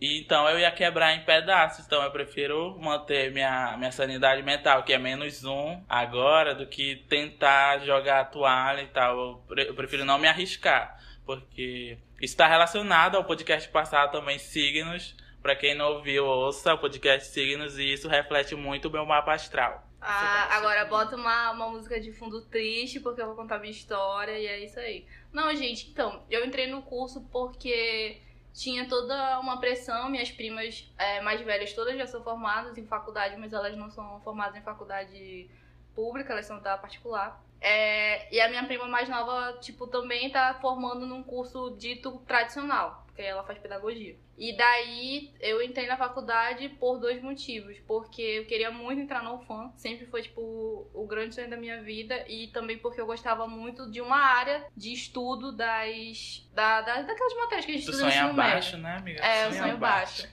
E 0.03 0.19
então 0.19 0.50
eu 0.50 0.60
ia 0.60 0.69
quebrar 0.69 1.13
em 1.15 1.24
pedaços. 1.24 1.86
Então 1.86 2.03
eu 2.03 2.12
prefiro 2.12 2.77
manter 2.77 3.31
minha, 3.31 3.77
minha 3.77 3.91
sanidade 3.91 4.43
mental, 4.43 4.83
que 4.83 4.91
é 4.91 4.98
menos 4.98 5.45
um 5.45 5.81
agora, 5.88 6.53
do 6.53 6.67
que 6.67 6.98
tentar 7.07 7.79
jogar 7.86 8.19
a 8.19 8.25
toalha 8.25 8.81
e 8.81 8.88
tal. 8.88 9.17
Eu, 9.17 9.36
pre- 9.48 9.69
eu 9.69 9.74
prefiro 9.74 10.03
não 10.03 10.19
me 10.19 10.27
arriscar. 10.27 11.00
Porque 11.25 11.98
isso 12.22 12.33
está 12.33 12.48
relacionado 12.48 13.15
ao 13.15 13.24
podcast 13.24 13.69
passado 13.69 14.12
também, 14.12 14.38
signos. 14.38 15.15
Pra 15.41 15.55
quem 15.55 15.74
não 15.74 15.93
ouviu, 15.93 16.25
ouça 16.25 16.74
o 16.74 16.77
podcast 16.77 17.29
Signos 17.29 17.77
e 17.77 17.93
isso 17.93 18.07
reflete 18.07 18.55
muito 18.55 18.88
o 18.88 18.91
meu 18.91 19.05
mapa 19.05 19.33
astral. 19.33 19.86
Ah, 20.01 20.57
agora 20.57 20.86
bota 20.86 21.15
uma, 21.15 21.51
uma 21.51 21.69
música 21.69 22.00
de 22.00 22.12
fundo 22.13 22.41
triste, 22.45 23.00
porque 23.00 23.22
eu 23.22 23.27
vou 23.27 23.36
contar 23.36 23.60
minha 23.60 23.72
história 23.72 24.38
e 24.38 24.45
é 24.45 24.63
isso 24.63 24.79
aí. 24.79 25.05
Não, 25.33 25.53
gente, 25.55 25.89
então, 25.89 26.24
eu 26.29 26.45
entrei 26.45 26.67
no 26.67 26.81
curso 26.81 27.22
porque 27.31 28.22
tinha 28.53 28.88
toda 28.88 29.39
uma 29.39 29.60
pressão. 29.60 30.10
Minhas 30.10 30.31
primas 30.31 30.89
é, 30.98 31.22
mais 31.22 31.41
velhas 31.41 31.74
todas 31.74 31.98
já 31.98 32.05
são 32.07 32.24
formadas 32.24 32.77
em 32.77 32.86
faculdade, 32.86 33.36
mas 33.38 33.51
elas 33.51 33.75
não 33.75 33.89
são 33.89 34.22
formadas 34.22 34.55
em 34.55 34.62
faculdade 34.62 35.50
pública, 35.95 36.33
elas 36.33 36.45
são 36.45 36.62
da 36.62 36.77
particular. 36.77 37.43
É, 37.63 38.34
e 38.34 38.41
a 38.41 38.50
minha 38.50 38.65
prima 38.65 38.88
mais 38.88 39.08
nova, 39.08 39.58
tipo, 39.62 39.88
também 39.88 40.29
tá 40.29 40.53
formando 40.62 41.08
num 41.08 41.24
curso 41.24 41.75
dito 41.79 42.12
tradicional, 42.27 43.03
porque 43.08 43.22
ela 43.22 43.41
faz 43.43 43.58
pedagogia. 43.58 44.17
E 44.38 44.58
daí 44.58 45.32
eu 45.39 45.62
entrei 45.62 45.88
na 45.88 45.96
faculdade 45.96 46.67
por 46.67 47.00
dois 47.00 47.22
motivos. 47.22 47.77
Porque 47.88 48.22
eu 48.22 48.46
queria 48.46 48.72
muito 48.72 49.00
entrar 49.00 49.24
no 49.24 49.36
UFAM, 49.36 49.72
sempre 49.77 50.05
foi, 50.08 50.24
tipo, 50.24 50.89
o 50.93 51.05
grande 51.08 51.36
sonho 51.36 51.50
da 51.50 51.55
minha 51.55 51.82
vida. 51.84 52.25
E 52.27 52.48
também 52.48 52.77
porque 52.79 53.00
eu 53.00 53.05
gostava 53.05 53.48
muito 53.48 53.89
de 53.91 54.01
uma 54.01 54.17
área 54.17 54.65
de 54.75 54.91
estudo 54.91 55.51
das. 55.51 56.50
Da, 56.51 56.82
da, 56.82 57.03
daquelas 57.03 57.36
matérias 57.36 57.65
que 57.65 57.72
a 57.72 57.75
gente 57.75 57.86
Tu 57.86 57.91
estuda 57.91 58.03
no 58.05 58.10
ensino 58.10 58.34
médio. 58.34 58.51
baixo, 58.51 58.77
né, 58.77 58.96
amiga? 58.98 59.24
É, 59.24 59.48
eu 59.48 59.53
sonho 59.53 59.77
baixo. 59.77 60.27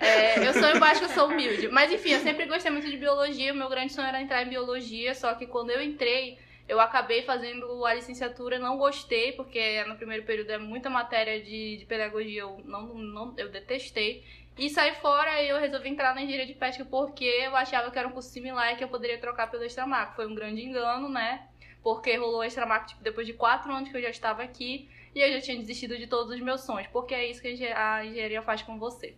É, 0.00 0.46
eu 0.46 0.52
sonho 0.52 0.78
baixo, 0.78 1.04
eu 1.04 1.08
sou 1.08 1.28
humilde. 1.28 1.68
Mas 1.68 1.90
enfim, 1.92 2.10
eu 2.10 2.20
sempre 2.20 2.46
gostei 2.46 2.70
muito 2.70 2.90
de 2.90 2.96
biologia. 2.96 3.52
O 3.52 3.56
meu 3.56 3.68
grande 3.68 3.92
sonho 3.92 4.08
era 4.08 4.20
entrar 4.20 4.42
em 4.42 4.48
biologia. 4.48 5.14
Só 5.14 5.34
que 5.34 5.46
quando 5.46 5.70
eu 5.70 5.82
entrei, 5.82 6.38
eu 6.68 6.80
acabei 6.80 7.22
fazendo 7.22 7.84
a 7.84 7.94
licenciatura, 7.94 8.58
não 8.58 8.78
gostei, 8.78 9.32
porque 9.32 9.84
no 9.84 9.96
primeiro 9.96 10.24
período 10.24 10.50
é 10.50 10.58
muita 10.58 10.88
matéria 10.88 11.42
de, 11.42 11.76
de 11.76 11.84
pedagogia, 11.86 12.42
eu 12.42 12.60
não, 12.64 12.94
não 12.94 13.34
eu 13.36 13.50
detestei. 13.50 14.24
E 14.56 14.70
saí 14.70 14.94
fora 14.94 15.42
e 15.42 15.48
eu 15.48 15.58
resolvi 15.58 15.88
entrar 15.88 16.14
na 16.14 16.22
engenharia 16.22 16.46
de 16.46 16.54
pesca 16.54 16.84
porque 16.84 17.24
eu 17.24 17.56
achava 17.56 17.90
que 17.90 17.98
era 17.98 18.06
um 18.06 18.12
curso 18.12 18.30
similar 18.30 18.72
e 18.72 18.76
que 18.76 18.84
eu 18.84 18.88
poderia 18.88 19.18
trocar 19.18 19.50
pelo 19.50 19.64
extramaco. 19.64 20.14
Foi 20.14 20.26
um 20.26 20.34
grande 20.34 20.62
engano, 20.62 21.08
né? 21.08 21.48
Porque 21.82 22.16
rolou 22.16 22.38
o 22.38 22.44
extramaco 22.44 22.86
tipo, 22.86 23.02
depois 23.02 23.26
de 23.26 23.32
quatro 23.32 23.72
anos 23.72 23.90
que 23.90 23.96
eu 23.96 24.00
já 24.00 24.10
estava 24.10 24.42
aqui 24.42 24.88
e 25.14 25.20
eu 25.20 25.32
já 25.32 25.40
tinha 25.40 25.58
desistido 25.58 25.98
de 25.98 26.06
todos 26.06 26.32
os 26.32 26.40
meus 26.40 26.62
sonhos, 26.62 26.88
porque 26.92 27.14
é 27.14 27.28
isso 27.28 27.42
que 27.42 27.48
a 27.48 28.04
engenharia 28.04 28.42
faz 28.42 28.62
com 28.62 28.78
você. 28.78 29.16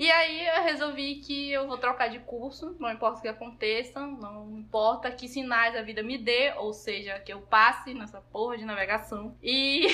E 0.00 0.10
aí 0.10 0.46
eu 0.46 0.62
resolvi 0.62 1.16
que 1.16 1.52
eu 1.52 1.66
vou 1.66 1.76
trocar 1.76 2.08
de 2.08 2.20
curso, 2.20 2.74
não 2.80 2.90
importa 2.90 3.18
o 3.18 3.20
que 3.20 3.28
aconteça, 3.28 4.00
não 4.00 4.58
importa 4.58 5.10
que 5.10 5.28
sinais 5.28 5.76
a 5.76 5.82
vida 5.82 6.02
me 6.02 6.16
dê, 6.16 6.54
ou 6.56 6.72
seja, 6.72 7.18
que 7.18 7.30
eu 7.30 7.42
passe 7.42 7.92
nessa 7.92 8.18
porra 8.18 8.56
de 8.56 8.64
navegação. 8.64 9.36
E 9.42 9.88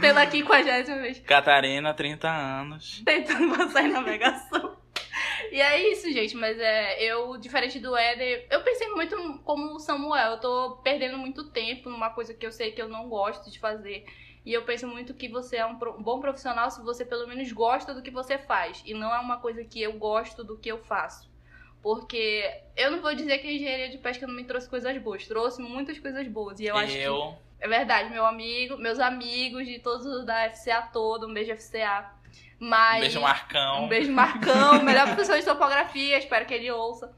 pela 0.00 0.26
quinquagésima 0.26 0.96
vez 0.96 1.18
Catarina, 1.20 1.92
30 1.92 2.26
anos. 2.26 3.02
tentando 3.04 3.54
passar 3.54 3.84
em 3.84 3.92
navegação. 3.92 4.74
E 5.52 5.60
é 5.60 5.92
isso, 5.92 6.10
gente, 6.10 6.34
mas 6.34 6.58
é, 6.58 7.02
eu, 7.02 7.36
diferente 7.36 7.78
do 7.78 7.94
Éder, 7.94 8.46
eu 8.48 8.62
pensei 8.62 8.88
muito 8.88 9.40
como 9.44 9.74
o 9.74 9.78
Samuel, 9.78 10.32
eu 10.32 10.40
tô 10.40 10.76
perdendo 10.82 11.18
muito 11.18 11.50
tempo 11.50 11.90
numa 11.90 12.08
coisa 12.08 12.32
que 12.32 12.46
eu 12.46 12.52
sei 12.52 12.72
que 12.72 12.80
eu 12.80 12.88
não 12.88 13.10
gosto 13.10 13.50
de 13.50 13.58
fazer. 13.58 14.06
E 14.44 14.52
eu 14.52 14.62
penso 14.62 14.86
muito 14.86 15.12
que 15.12 15.28
você 15.28 15.56
é 15.56 15.66
um, 15.66 15.76
bom 15.76 16.20
profissional 16.20 16.70
se 16.70 16.80
você 16.82 17.04
pelo 17.04 17.28
menos 17.28 17.52
gosta 17.52 17.92
do 17.92 18.02
que 18.02 18.10
você 18.10 18.38
faz. 18.38 18.82
E 18.86 18.94
não 18.94 19.14
é 19.14 19.18
uma 19.18 19.38
coisa 19.38 19.64
que 19.64 19.80
eu 19.80 19.92
gosto 19.94 20.42
do 20.42 20.56
que 20.56 20.70
eu 20.70 20.78
faço. 20.78 21.28
Porque 21.82 22.50
eu 22.76 22.90
não 22.90 23.00
vou 23.00 23.14
dizer 23.14 23.38
que 23.38 23.48
a 23.48 23.52
engenharia 23.52 23.88
de 23.88 23.98
pesca 23.98 24.26
não 24.26 24.34
me 24.34 24.44
trouxe 24.44 24.68
coisas 24.68 24.96
boas. 24.98 25.26
Trouxe 25.26 25.60
muitas 25.62 25.98
coisas 25.98 26.26
boas. 26.28 26.60
E 26.60 26.66
eu 26.66 26.76
acho 26.76 26.92
que. 26.92 26.98
eu 26.98 27.34
É 27.58 27.68
verdade, 27.68 28.10
meu 28.10 28.24
amigo, 28.24 28.76
meus 28.78 28.98
amigos 28.98 29.66
de 29.66 29.78
todos 29.78 30.06
os 30.06 30.24
da 30.24 30.50
FCA 30.50 30.82
todo, 30.92 31.26
um 31.26 31.34
beijo 31.34 31.54
FCA. 31.56 32.10
Mas. 32.58 32.98
um 32.98 33.00
beijo 33.00 33.20
Marcão. 33.20 33.84
Um 33.84 33.88
beijo, 33.88 34.12
Marcão, 34.12 34.82
melhor 34.84 35.06
professor 35.06 35.38
de 35.38 35.44
topografia, 35.44 36.18
espero 36.18 36.44
que 36.44 36.54
ele 36.54 36.70
ouça. 36.70 37.14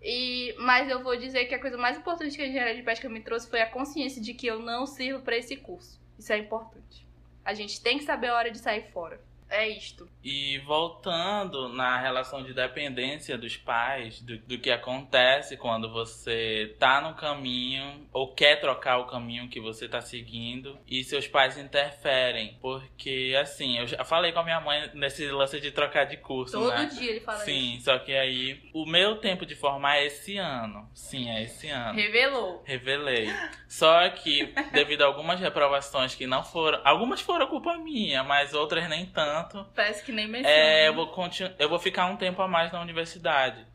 E, 0.00 0.54
mas 0.58 0.88
eu 0.88 1.02
vou 1.02 1.16
dizer 1.16 1.46
que 1.46 1.54
a 1.54 1.60
coisa 1.60 1.78
mais 1.78 1.96
importante 1.96 2.36
que 2.36 2.42
a 2.42 2.46
engenharia 2.46 2.76
de 2.76 2.82
pesca 2.82 3.08
me 3.08 3.20
trouxe 3.20 3.48
foi 3.48 3.62
a 3.62 3.66
consciência 3.66 4.20
de 4.20 4.34
que 4.34 4.46
eu 4.46 4.60
não 4.60 4.86
sirvo 4.86 5.24
para 5.24 5.36
esse 5.36 5.56
curso. 5.56 6.03
Isso 6.18 6.32
é 6.32 6.38
importante. 6.38 7.06
A 7.44 7.54
gente 7.54 7.80
tem 7.80 7.98
que 7.98 8.04
saber 8.04 8.28
a 8.28 8.34
hora 8.34 8.50
de 8.50 8.58
sair 8.58 8.90
fora. 8.92 9.20
É 9.48 9.68
isto. 9.68 10.08
E 10.22 10.58
voltando 10.58 11.68
na 11.68 11.98
relação 12.00 12.42
de 12.42 12.52
dependência 12.52 13.36
dos 13.36 13.56
pais, 13.56 14.20
do, 14.20 14.38
do 14.38 14.58
que 14.58 14.70
acontece 14.70 15.56
quando 15.56 15.92
você 15.92 16.74
tá 16.78 17.00
no 17.00 17.14
caminho 17.14 18.06
ou 18.12 18.32
quer 18.34 18.60
trocar 18.60 18.98
o 18.98 19.06
caminho 19.06 19.48
que 19.48 19.60
você 19.60 19.88
tá 19.88 20.00
seguindo 20.00 20.78
e 20.88 21.04
seus 21.04 21.28
pais 21.28 21.58
interferem. 21.58 22.58
Porque, 22.60 23.36
assim, 23.40 23.78
eu 23.78 23.86
já 23.86 24.04
falei 24.04 24.32
com 24.32 24.40
a 24.40 24.44
minha 24.44 24.60
mãe 24.60 24.90
nesse 24.94 25.26
lance 25.30 25.60
de 25.60 25.70
trocar 25.70 26.04
de 26.04 26.16
curso, 26.16 26.58
Todo 26.58 26.70
né? 26.70 26.86
dia 26.86 27.10
ele 27.10 27.20
fala 27.20 27.38
Sim, 27.38 27.78
só 27.80 27.98
que 27.98 28.12
aí 28.12 28.60
o 28.72 28.86
meu 28.86 29.16
tempo 29.16 29.44
de 29.44 29.54
formar 29.54 29.98
é 29.98 30.06
esse 30.06 30.36
ano. 30.36 30.88
Sim, 30.94 31.28
é 31.30 31.42
esse 31.42 31.66
isso. 31.66 31.76
ano. 31.76 31.94
Revelou. 31.98 32.62
Revelei. 32.64 33.28
Só 33.68 34.08
que, 34.10 34.52
devido 34.72 35.02
a 35.02 35.06
algumas 35.06 35.38
reprovações 35.38 36.14
que 36.14 36.26
não 36.26 36.42
foram. 36.42 36.80
Algumas 36.84 37.20
foram 37.20 37.46
culpa 37.46 37.76
minha, 37.76 38.22
mas 38.24 38.54
outras 38.54 38.88
nem 38.88 39.06
tanto. 39.06 39.33
Parece 39.74 40.04
que 40.04 40.12
nem 40.12 40.26
menciona. 40.26 40.54
É, 40.54 40.88
eu 40.88 40.94
vou, 40.94 41.08
continu... 41.08 41.50
eu 41.58 41.68
vou 41.68 41.78
ficar 41.78 42.06
um 42.06 42.16
tempo 42.16 42.40
a 42.40 42.48
mais 42.48 42.72
na 42.72 42.80
universidade. 42.80 43.66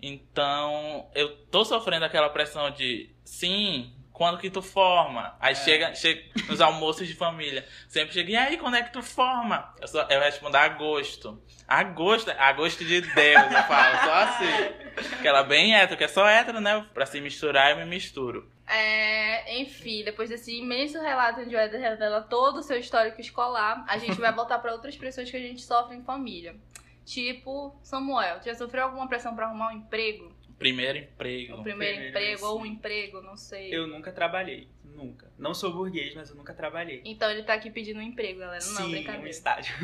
Então, 0.00 1.08
eu 1.14 1.36
tô 1.46 1.64
sofrendo 1.64 2.04
aquela 2.04 2.28
pressão 2.28 2.70
de 2.70 3.14
sim, 3.24 3.94
quando 4.12 4.38
que 4.38 4.50
tu 4.50 4.62
forma? 4.62 5.36
Aí 5.40 5.54
chega, 5.54 5.94
chega 5.94 6.22
nos 6.48 6.60
almoços 6.60 7.06
de 7.06 7.14
família. 7.14 7.66
Sempre 7.88 8.14
chega, 8.14 8.30
e 8.30 8.36
aí, 8.36 8.56
quando 8.56 8.76
é 8.76 8.82
que 8.82 8.92
tu 8.92 9.02
forma? 9.02 9.74
Eu, 9.80 9.88
só, 9.88 10.06
eu 10.08 10.20
respondo 10.20 10.56
agosto. 10.56 11.42
Agosto, 11.68 12.30
agosto 12.30 12.84
de 12.84 13.00
Deus, 13.00 13.52
eu 13.52 13.62
falo, 13.64 13.98
só 14.04 14.14
assim. 14.14 15.16
Aquela 15.18 15.42
bem 15.42 15.74
hétero, 15.74 15.98
que 15.98 16.04
é 16.04 16.08
só 16.08 16.26
hétero, 16.26 16.60
né? 16.60 16.86
Pra 16.94 17.04
se 17.04 17.20
misturar, 17.20 17.70
eu 17.70 17.76
me 17.76 17.84
misturo. 17.84 18.50
É, 18.66 19.60
enfim, 19.60 20.02
depois 20.02 20.28
desse 20.28 20.56
imenso 20.58 21.00
relato 21.00 21.40
onde 21.40 21.54
o 21.54 21.58
Eder 21.58 21.80
revela 21.80 22.20
todo 22.20 22.58
o 22.58 22.62
seu 22.62 22.78
histórico 22.78 23.20
escolar, 23.20 23.84
a 23.88 23.96
gente 23.96 24.20
vai 24.20 24.32
voltar 24.32 24.58
para 24.58 24.72
outras 24.72 24.96
pressões 24.96 25.30
que 25.30 25.36
a 25.36 25.40
gente 25.40 25.62
sofre 25.62 25.96
em 25.96 26.02
família. 26.02 26.56
Tipo, 27.04 27.78
Samuel, 27.82 28.40
tu 28.40 28.46
já 28.46 28.54
sofreu 28.56 28.84
alguma 28.84 29.08
pressão 29.08 29.34
para 29.36 29.46
arrumar 29.46 29.68
um 29.68 29.76
emprego? 29.76 30.34
Primeiro 30.58 30.98
emprego. 30.98 31.54
O 31.54 31.62
primeiro 31.62 31.94
primeiro, 31.94 32.08
emprego 32.08 32.46
ou 32.46 32.60
um 32.60 32.66
emprego, 32.66 33.22
não 33.22 33.36
sei. 33.36 33.72
Eu 33.72 33.86
nunca 33.86 34.10
trabalhei. 34.10 34.68
Nunca. 34.82 35.30
Não 35.38 35.54
sou 35.54 35.72
burguês, 35.72 36.14
mas 36.14 36.30
eu 36.30 36.36
nunca 36.36 36.54
trabalhei. 36.54 37.02
Então 37.04 37.30
ele 37.30 37.42
tá 37.42 37.54
aqui 37.54 37.70
pedindo 37.70 38.00
um 38.00 38.02
emprego, 38.02 38.40
galera. 38.40 38.64
Não, 38.64 38.76
Sim, 38.76 38.84
um 38.84 38.90
brincadeira. 38.90 39.28
estágio. 39.28 39.74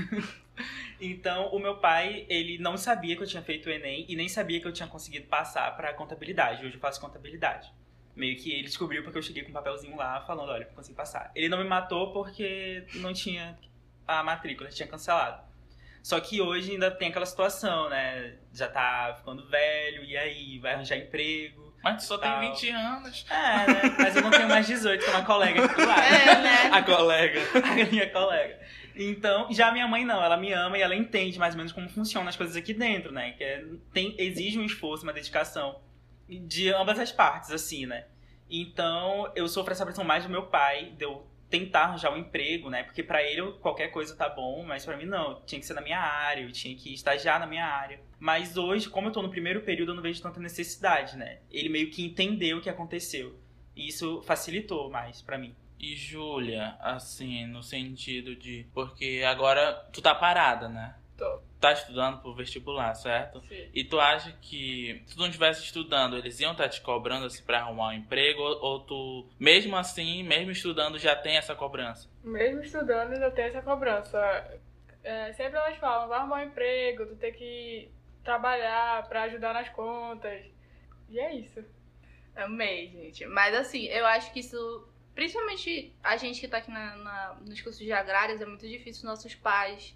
então, 0.98 1.48
o 1.48 1.58
meu 1.58 1.76
pai, 1.76 2.24
ele 2.28 2.58
não 2.58 2.78
sabia 2.78 3.14
que 3.14 3.22
eu 3.22 3.26
tinha 3.26 3.42
feito 3.42 3.68
o 3.68 3.70
Enem 3.70 4.06
e 4.08 4.16
nem 4.16 4.28
sabia 4.28 4.60
que 4.60 4.66
eu 4.66 4.72
tinha 4.72 4.88
conseguido 4.88 5.26
passar 5.26 5.76
pra 5.76 5.92
contabilidade. 5.92 6.64
Hoje 6.64 6.74
eu 6.74 6.80
faço 6.80 7.00
contabilidade. 7.00 7.70
Meio 8.14 8.37
que 8.37 8.52
ele 8.52 8.64
descobriu 8.64 9.02
porque 9.02 9.19
eu 9.19 9.23
cheguei 9.23 9.42
com 9.42 9.50
um 9.50 9.54
papelzinho 9.54 9.97
lá 9.97 10.21
falando, 10.21 10.50
olha, 10.50 10.64
eu 10.64 10.75
consegui 10.75 10.97
passar. 10.97 11.31
Ele 11.35 11.49
não 11.49 11.59
me 11.59 11.64
matou 11.64 12.12
porque 12.12 12.85
não 12.97 13.12
tinha 13.12 13.59
a 14.07 14.23
matrícula, 14.23 14.69
tinha 14.69 14.87
cancelado. 14.87 15.42
Só 16.02 16.19
que 16.21 16.40
hoje 16.40 16.73
ainda 16.73 16.90
tem 16.90 17.09
aquela 17.09 17.25
situação, 17.25 17.88
né? 17.88 18.35
Já 18.52 18.69
tá 18.69 19.14
ficando 19.16 19.49
velho, 19.49 20.04
e 20.04 20.16
aí? 20.16 20.59
Vai 20.59 20.75
arranjar 20.75 20.97
emprego. 20.97 21.73
Mas 21.83 22.02
tu 22.02 22.09
só 22.09 22.19
tem 22.19 22.31
Tal. 22.31 22.40
20 22.40 22.71
anos. 22.71 23.26
É, 23.31 23.66
né? 23.66 23.97
Mas 23.99 24.16
eu 24.16 24.23
não 24.23 24.31
tenho 24.31 24.49
mais 24.49 24.66
18, 24.66 25.04
como 25.04 25.16
a 25.16 25.23
colega 25.23 25.64
aqui 25.64 25.75
do 25.75 25.87
lado. 25.87 26.00
É, 26.00 26.42
né? 26.42 26.71
A 26.73 26.83
colega. 26.83 27.40
a 27.54 27.90
minha 27.90 28.11
colega. 28.11 28.61
Então, 28.95 29.49
já 29.50 29.69
a 29.69 29.73
minha 29.73 29.88
mãe 29.88 30.04
não, 30.04 30.23
ela 30.23 30.37
me 30.37 30.52
ama 30.52 30.76
e 30.76 30.83
ela 30.83 30.95
entende 30.95 31.38
mais 31.38 31.54
ou 31.54 31.59
menos 31.59 31.73
como 31.73 31.88
funcionam 31.88 32.28
as 32.28 32.37
coisas 32.37 32.54
aqui 32.57 32.75
dentro, 32.75 33.11
né? 33.11 33.33
Que 33.33 33.42
é, 33.42 33.64
tem, 33.92 34.14
exige 34.19 34.59
um 34.59 34.64
esforço, 34.64 35.04
uma 35.04 35.12
dedicação 35.12 35.81
de 36.40 36.72
ambas 36.72 36.98
as 36.98 37.12
partes, 37.12 37.50
assim, 37.50 37.86
né? 37.86 38.06
Então, 38.50 39.30
eu 39.34 39.48
sofro 39.48 39.72
essa 39.72 39.84
pressão 39.84 40.04
mais 40.04 40.24
do 40.24 40.30
meu 40.30 40.46
pai, 40.46 40.92
de 40.96 41.04
eu 41.04 41.26
tentar 41.48 41.82
arranjar 41.82 42.12
um 42.12 42.16
emprego, 42.16 42.70
né? 42.70 42.82
Porque 42.82 43.02
pra 43.02 43.22
ele 43.22 43.52
qualquer 43.60 43.88
coisa 43.88 44.16
tá 44.16 44.28
bom, 44.28 44.64
mas 44.64 44.86
pra 44.86 44.96
mim 44.96 45.04
não. 45.04 45.42
Tinha 45.44 45.60
que 45.60 45.66
ser 45.66 45.74
na 45.74 45.82
minha 45.82 46.00
área, 46.00 46.42
eu 46.42 46.50
tinha 46.50 46.74
que 46.74 46.94
estagiar 46.94 47.38
na 47.38 47.46
minha 47.46 47.66
área. 47.66 48.00
Mas 48.18 48.56
hoje, 48.56 48.88
como 48.88 49.08
eu 49.08 49.12
tô 49.12 49.20
no 49.20 49.28
primeiro 49.28 49.60
período, 49.60 49.92
eu 49.92 49.94
não 49.94 50.02
vejo 50.02 50.22
tanta 50.22 50.40
necessidade, 50.40 51.16
né? 51.16 51.40
Ele 51.50 51.68
meio 51.68 51.90
que 51.90 52.04
entendeu 52.04 52.58
o 52.58 52.60
que 52.62 52.70
aconteceu. 52.70 53.38
E 53.76 53.88
isso 53.88 54.22
facilitou 54.22 54.90
mais 54.90 55.20
pra 55.20 55.36
mim. 55.36 55.54
E 55.78 55.94
Júlia, 55.96 56.76
assim, 56.80 57.46
no 57.46 57.62
sentido 57.62 58.36
de. 58.36 58.66
Porque 58.72 59.22
agora 59.26 59.74
tu 59.92 60.00
tá 60.00 60.14
parada, 60.14 60.68
né? 60.68 60.94
Tô. 61.18 61.42
Tá 61.62 61.73
estudando 61.73 62.21
pro 62.21 62.35
vestibular, 62.35 62.92
certo? 62.97 63.40
Sim. 63.42 63.71
E 63.73 63.85
tu 63.85 64.00
acha 64.00 64.33
que 64.42 65.00
se 65.07 65.14
tu 65.14 65.21
não 65.21 65.26
estivesse 65.28 65.62
estudando, 65.62 66.16
eles 66.19 66.40
iam 66.40 66.50
estar 66.50 66.69
te 66.69 66.81
cobrando 66.81 67.25
assim 67.26 67.45
pra 67.45 67.61
arrumar 67.61 67.90
um 67.90 67.92
emprego? 67.92 68.42
Ou, 68.42 68.61
ou 68.64 68.81
tu, 68.81 69.28
mesmo 69.38 69.76
assim, 69.76 70.25
mesmo 70.25 70.50
estudando, 70.50 70.99
já 70.99 71.14
tem 71.14 71.37
essa 71.37 71.54
cobrança? 71.54 72.11
Mesmo 72.25 72.62
estudando, 72.62 73.12
ainda 73.12 73.31
tem 73.31 73.45
essa 73.45 73.62
cobrança. 73.62 74.19
É, 75.04 75.33
sempre 75.35 75.57
elas 75.57 75.76
falam, 75.78 76.09
vai 76.09 76.19
arrumar 76.19 76.40
um 76.40 76.47
emprego, 76.47 77.07
tu 77.07 77.14
tem 77.14 77.33
que 77.33 77.88
trabalhar 78.25 79.09
pra 79.09 79.23
ajudar 79.23 79.54
nas 79.54 79.69
contas. 79.69 80.45
E 81.09 81.21
é 81.21 81.33
isso. 81.33 81.64
Amei, 82.35 82.88
gente. 82.90 83.25
Mas 83.26 83.54
assim, 83.54 83.85
eu 83.87 84.04
acho 84.07 84.33
que 84.33 84.40
isso. 84.40 84.88
Principalmente 85.14 85.95
a 86.02 86.16
gente 86.16 86.40
que 86.40 86.49
tá 86.49 86.57
aqui 86.57 86.73
na, 86.73 86.97
na- 86.97 87.37
nos 87.47 87.61
cursos 87.61 87.85
de 87.85 87.92
agrárias, 87.92 88.40
é 88.40 88.47
muito 88.47 88.66
difícil 88.66 89.07
nossos 89.07 89.33
pais 89.37 89.95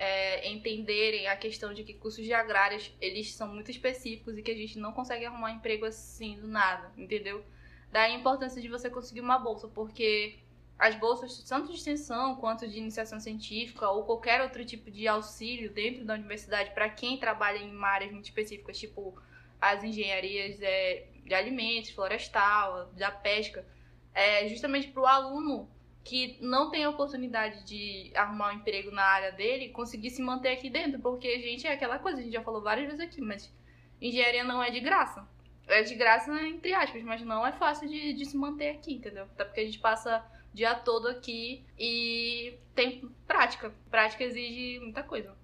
é, 0.00 0.50
entenderem 0.50 1.28
a 1.28 1.36
questão 1.36 1.74
de 1.74 1.84
que 1.84 1.92
cursos 1.92 2.24
de 2.24 2.32
agrárias, 2.32 2.90
eles 3.02 3.34
são 3.34 3.46
muito 3.46 3.70
específicos 3.70 4.38
e 4.38 4.42
que 4.42 4.50
a 4.50 4.56
gente 4.56 4.78
não 4.78 4.92
consegue 4.92 5.26
arrumar 5.26 5.52
emprego 5.52 5.84
assim 5.84 6.40
do 6.40 6.48
nada, 6.48 6.90
entendeu? 6.96 7.44
Daí 7.92 8.12
a 8.12 8.14
importância 8.16 8.62
de 8.62 8.68
você 8.68 8.88
conseguir 8.88 9.20
uma 9.20 9.38
bolsa, 9.38 9.68
porque 9.68 10.38
as 10.78 10.94
bolsas, 10.94 11.44
tanto 11.46 11.68
de 11.68 11.76
extensão 11.76 12.36
quanto 12.36 12.66
de 12.66 12.78
iniciação 12.78 13.20
científica 13.20 13.90
ou 13.90 14.04
qualquer 14.04 14.40
outro 14.40 14.64
tipo 14.64 14.90
de 14.90 15.06
auxílio 15.06 15.70
dentro 15.70 16.02
da 16.02 16.14
universidade 16.14 16.70
para 16.70 16.88
quem 16.88 17.18
trabalha 17.18 17.58
em 17.58 17.84
áreas 17.84 18.10
muito 18.10 18.24
específicas, 18.24 18.78
tipo 18.78 19.20
as 19.60 19.84
engenharias 19.84 20.62
é, 20.62 21.08
de 21.26 21.34
alimentos, 21.34 21.90
florestal, 21.90 22.86
da 22.96 23.10
pesca, 23.10 23.66
é 24.14 24.48
justamente 24.48 24.88
para 24.88 25.02
o 25.02 25.06
aluno 25.06 25.68
que 26.04 26.38
não 26.40 26.70
tem 26.70 26.84
a 26.84 26.90
oportunidade 26.90 27.64
de 27.64 28.10
arrumar 28.14 28.52
um 28.52 28.56
emprego 28.56 28.90
na 28.90 29.02
área 29.02 29.32
dele 29.32 29.68
conseguir 29.68 30.10
se 30.10 30.22
manter 30.22 30.50
aqui 30.50 30.70
dentro, 30.70 31.00
porque, 31.00 31.40
gente, 31.40 31.66
é 31.66 31.72
aquela 31.72 31.98
coisa, 31.98 32.18
a 32.18 32.22
gente 32.22 32.32
já 32.32 32.42
falou 32.42 32.62
várias 32.62 32.86
vezes 32.86 33.00
aqui, 33.00 33.20
mas 33.20 33.52
engenharia 34.00 34.44
não 34.44 34.62
é 34.62 34.70
de 34.70 34.80
graça. 34.80 35.26
É 35.66 35.82
de 35.82 35.94
graça, 35.94 36.32
entre 36.42 36.72
aspas, 36.72 37.02
mas 37.02 37.22
não 37.22 37.46
é 37.46 37.52
fácil 37.52 37.88
de, 37.88 38.12
de 38.12 38.24
se 38.24 38.36
manter 38.36 38.70
aqui, 38.70 38.94
entendeu? 38.94 39.24
Até 39.24 39.44
porque 39.44 39.60
a 39.60 39.64
gente 39.64 39.78
passa 39.78 40.24
o 40.52 40.56
dia 40.56 40.74
todo 40.74 41.06
aqui 41.06 41.64
e 41.78 42.58
tem 42.74 43.08
prática. 43.26 43.72
Prática 43.88 44.24
exige 44.24 44.80
muita 44.80 45.04
coisa. 45.04 45.36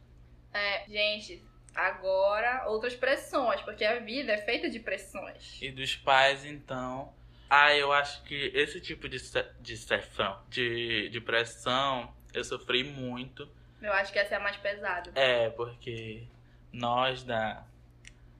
É, 0.52 0.84
gente, 0.88 1.44
agora 1.72 2.64
outras 2.66 2.96
pressões, 2.96 3.60
porque 3.60 3.84
a 3.84 4.00
vida 4.00 4.32
é 4.32 4.38
feita 4.38 4.68
de 4.68 4.80
pressões. 4.80 5.60
E 5.62 5.70
dos 5.70 5.94
pais, 5.94 6.44
então. 6.44 7.14
Ah, 7.48 7.74
eu 7.74 7.92
acho 7.92 8.22
que 8.24 8.50
esse 8.54 8.80
tipo 8.80 9.08
de, 9.08 9.18
de 9.60 9.76
sessão, 9.76 10.38
de, 10.48 11.08
de 11.08 11.20
pressão, 11.20 12.12
eu 12.34 12.44
sofri 12.44 12.84
muito. 12.84 13.48
Eu 13.80 13.92
acho 13.92 14.12
que 14.12 14.18
essa 14.18 14.34
é 14.34 14.38
a 14.38 14.40
mais 14.40 14.56
pesada. 14.56 15.10
É, 15.14 15.50
porque 15.50 16.24
nós 16.72 17.22
da, 17.22 17.64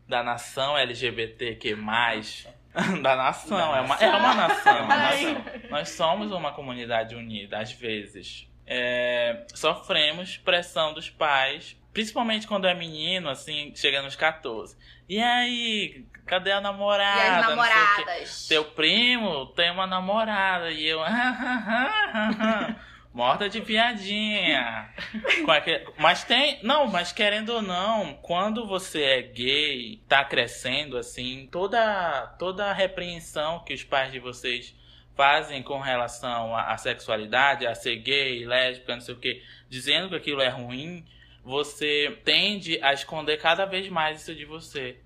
da 0.08 0.22
nação 0.22 0.76
LGBTQ, 0.76 1.76
da 3.02 3.16
nação, 3.16 3.74
é 3.74 3.80
uma, 3.80 3.94
é 3.96 4.08
uma 4.08 4.34
nação. 4.34 4.76
é 4.76 4.82
uma 4.82 4.94
Ai. 4.94 5.24
nação. 5.24 5.70
Nós 5.70 5.88
somos 5.90 6.32
uma 6.32 6.52
comunidade 6.52 7.14
unida, 7.14 7.58
às 7.58 7.72
vezes. 7.72 8.48
É, 8.66 9.46
sofremos 9.54 10.36
pressão 10.38 10.92
dos 10.92 11.08
pais, 11.08 11.76
principalmente 11.96 12.46
quando 12.46 12.66
é 12.66 12.74
menino, 12.74 13.30
assim, 13.30 13.72
chega 13.74 14.02
nos 14.02 14.14
14. 14.14 14.76
E 15.08 15.18
aí, 15.18 16.04
cadê 16.26 16.52
a 16.52 16.58
E 16.58 16.60
namorada? 16.60 17.22
as 17.22 17.38
o 17.38 17.40
quê. 17.40 17.48
namoradas? 17.48 18.28
Seu 18.28 18.64
primo 18.66 19.46
tem 19.46 19.70
uma 19.70 19.86
namorada 19.86 20.70
e 20.70 20.86
eu. 20.86 21.00
Morta 23.14 23.48
de 23.48 23.62
piadinha. 23.62 24.90
Mas 25.96 26.22
tem. 26.22 26.60
Não, 26.62 26.86
mas 26.86 27.12
querendo 27.12 27.48
ou 27.54 27.62
não, 27.62 28.12
quando 28.20 28.66
você 28.66 29.02
é 29.02 29.22
gay, 29.22 30.02
tá 30.06 30.22
crescendo 30.22 30.98
assim, 30.98 31.48
toda, 31.50 32.26
toda 32.38 32.66
a 32.66 32.74
repreensão 32.74 33.60
que 33.60 33.72
os 33.72 33.82
pais 33.82 34.12
de 34.12 34.18
vocês 34.18 34.74
fazem 35.16 35.62
com 35.62 35.80
relação 35.80 36.54
à, 36.54 36.72
à 36.72 36.76
sexualidade, 36.76 37.66
a 37.66 37.74
ser 37.74 37.96
gay, 37.96 38.44
lésbica, 38.44 38.92
não 38.92 39.00
sei 39.00 39.14
o 39.14 39.18
que, 39.18 39.42
dizendo 39.66 40.10
que 40.10 40.16
aquilo 40.16 40.42
é 40.42 40.50
ruim, 40.50 41.02
você 41.46 42.18
tende 42.24 42.76
a 42.82 42.92
esconder 42.92 43.36
cada 43.36 43.64
vez 43.64 43.88
mais 43.88 44.20
isso 44.20 44.34
de 44.34 44.44
você. 44.44 44.96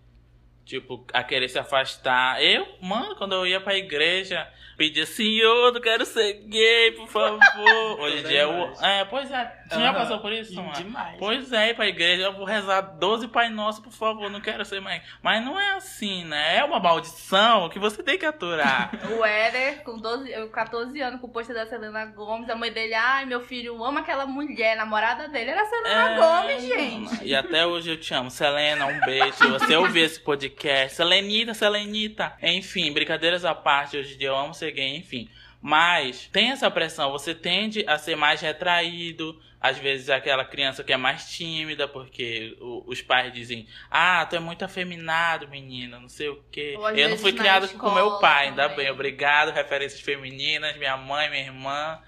Tipo, 0.70 1.04
a 1.12 1.24
querer 1.24 1.48
se 1.48 1.58
afastar. 1.58 2.40
Eu, 2.40 2.64
mano, 2.80 3.16
quando 3.16 3.32
eu 3.34 3.44
ia 3.44 3.60
pra 3.60 3.74
igreja, 3.76 4.46
pedia, 4.76 5.04
senhor, 5.04 5.74
eu 5.74 5.80
quero 5.80 6.06
ser 6.06 6.32
gay, 6.44 6.92
por 6.92 7.08
favor. 7.08 7.40
Hoje 7.98 8.20
em 8.20 8.22
dia 8.22 8.42
eu. 8.42 8.72
É, 8.80 9.04
pois 9.04 9.28
é. 9.32 9.52
Você 9.68 9.80
já 9.80 9.90
Aham. 9.90 9.94
passou 9.98 10.18
por 10.20 10.32
isso, 10.32 10.54
mano? 10.54 10.72
Demais. 10.72 11.16
Pois 11.18 11.52
é, 11.52 11.70
ir 11.70 11.74
pra 11.74 11.88
igreja, 11.88 12.22
eu 12.22 12.32
vou 12.34 12.44
rezar 12.44 12.80
12 12.82 13.26
Pai 13.28 13.48
Nosso, 13.50 13.82
por 13.82 13.92
favor, 13.92 14.30
não 14.30 14.40
quero 14.40 14.64
ser 14.64 14.80
mais. 14.80 15.02
Mas 15.20 15.44
não 15.44 15.58
é 15.60 15.74
assim, 15.74 16.24
né? 16.24 16.58
É 16.58 16.64
uma 16.64 16.78
maldição 16.78 17.68
que 17.68 17.78
você 17.80 18.00
tem 18.00 18.16
que 18.16 18.24
aturar. 18.26 18.90
O 19.10 19.24
Éder, 19.24 19.82
com 19.82 19.96
12, 19.98 20.30
eu, 20.30 20.48
14 20.50 21.00
anos, 21.00 21.20
com 21.20 21.26
o 21.26 21.30
pôster 21.30 21.54
da 21.54 21.66
Selena 21.66 22.06
Gomes, 22.06 22.48
a 22.48 22.54
mãe 22.54 22.72
dele, 22.72 22.94
ai, 22.94 23.24
meu 23.26 23.40
filho 23.40 23.82
ama 23.84 24.00
aquela 24.00 24.24
mulher, 24.24 24.76
namorada 24.76 25.28
dele 25.28 25.50
era 25.50 25.62
a 25.62 25.66
Selena 25.66 26.10
É, 26.12 26.16
Gomes, 26.16 26.62
gente. 26.62 27.24
E 27.24 27.34
até 27.34 27.66
hoje 27.66 27.90
eu 27.90 27.96
te 27.96 28.14
amo. 28.14 28.30
Selena, 28.30 28.86
um 28.86 29.00
beijo. 29.00 29.36
Você 29.50 29.74
ouvir 29.76 30.02
esse 30.02 30.20
podcast, 30.20 30.59
Selenita, 30.88 31.54
Selenita. 31.54 32.36
Enfim, 32.42 32.92
brincadeiras 32.92 33.44
à 33.44 33.54
parte, 33.54 33.96
hoje 33.96 34.14
em 34.14 34.18
dia 34.18 34.28
eu 34.28 34.36
amo 34.36 34.54
ser 34.54 34.70
gay, 34.72 34.96
enfim. 34.96 35.28
Mas 35.62 36.28
tem 36.32 36.50
essa 36.50 36.70
pressão, 36.70 37.10
você 37.10 37.34
tende 37.34 37.84
a 37.86 37.98
ser 37.98 38.16
mais 38.16 38.40
retraído. 38.40 39.38
Às 39.60 39.76
vezes 39.76 40.08
é 40.08 40.14
aquela 40.14 40.42
criança 40.42 40.82
que 40.82 40.90
é 40.90 40.96
mais 40.96 41.30
tímida, 41.30 41.86
porque 41.86 42.56
o- 42.62 42.82
os 42.86 43.02
pais 43.02 43.30
dizem, 43.30 43.66
ah, 43.90 44.24
tu 44.24 44.34
é 44.36 44.40
muito 44.40 44.64
afeminado, 44.64 45.46
menino, 45.48 46.00
não 46.00 46.08
sei 46.08 46.30
o 46.30 46.42
quê. 46.50 46.76
Ou 46.78 46.88
Eu 46.90 47.10
não 47.10 47.18
fui 47.18 47.34
criado 47.34 47.68
com 47.76 47.90
meu 47.90 48.18
pai, 48.20 48.46
ainda 48.48 48.62
também. 48.70 48.84
bem, 48.86 48.90
obrigado. 48.90 49.52
Referências 49.52 50.00
femininas, 50.00 50.78
minha 50.78 50.96
mãe, 50.96 51.28
minha 51.28 51.42
irmã, 51.42 51.98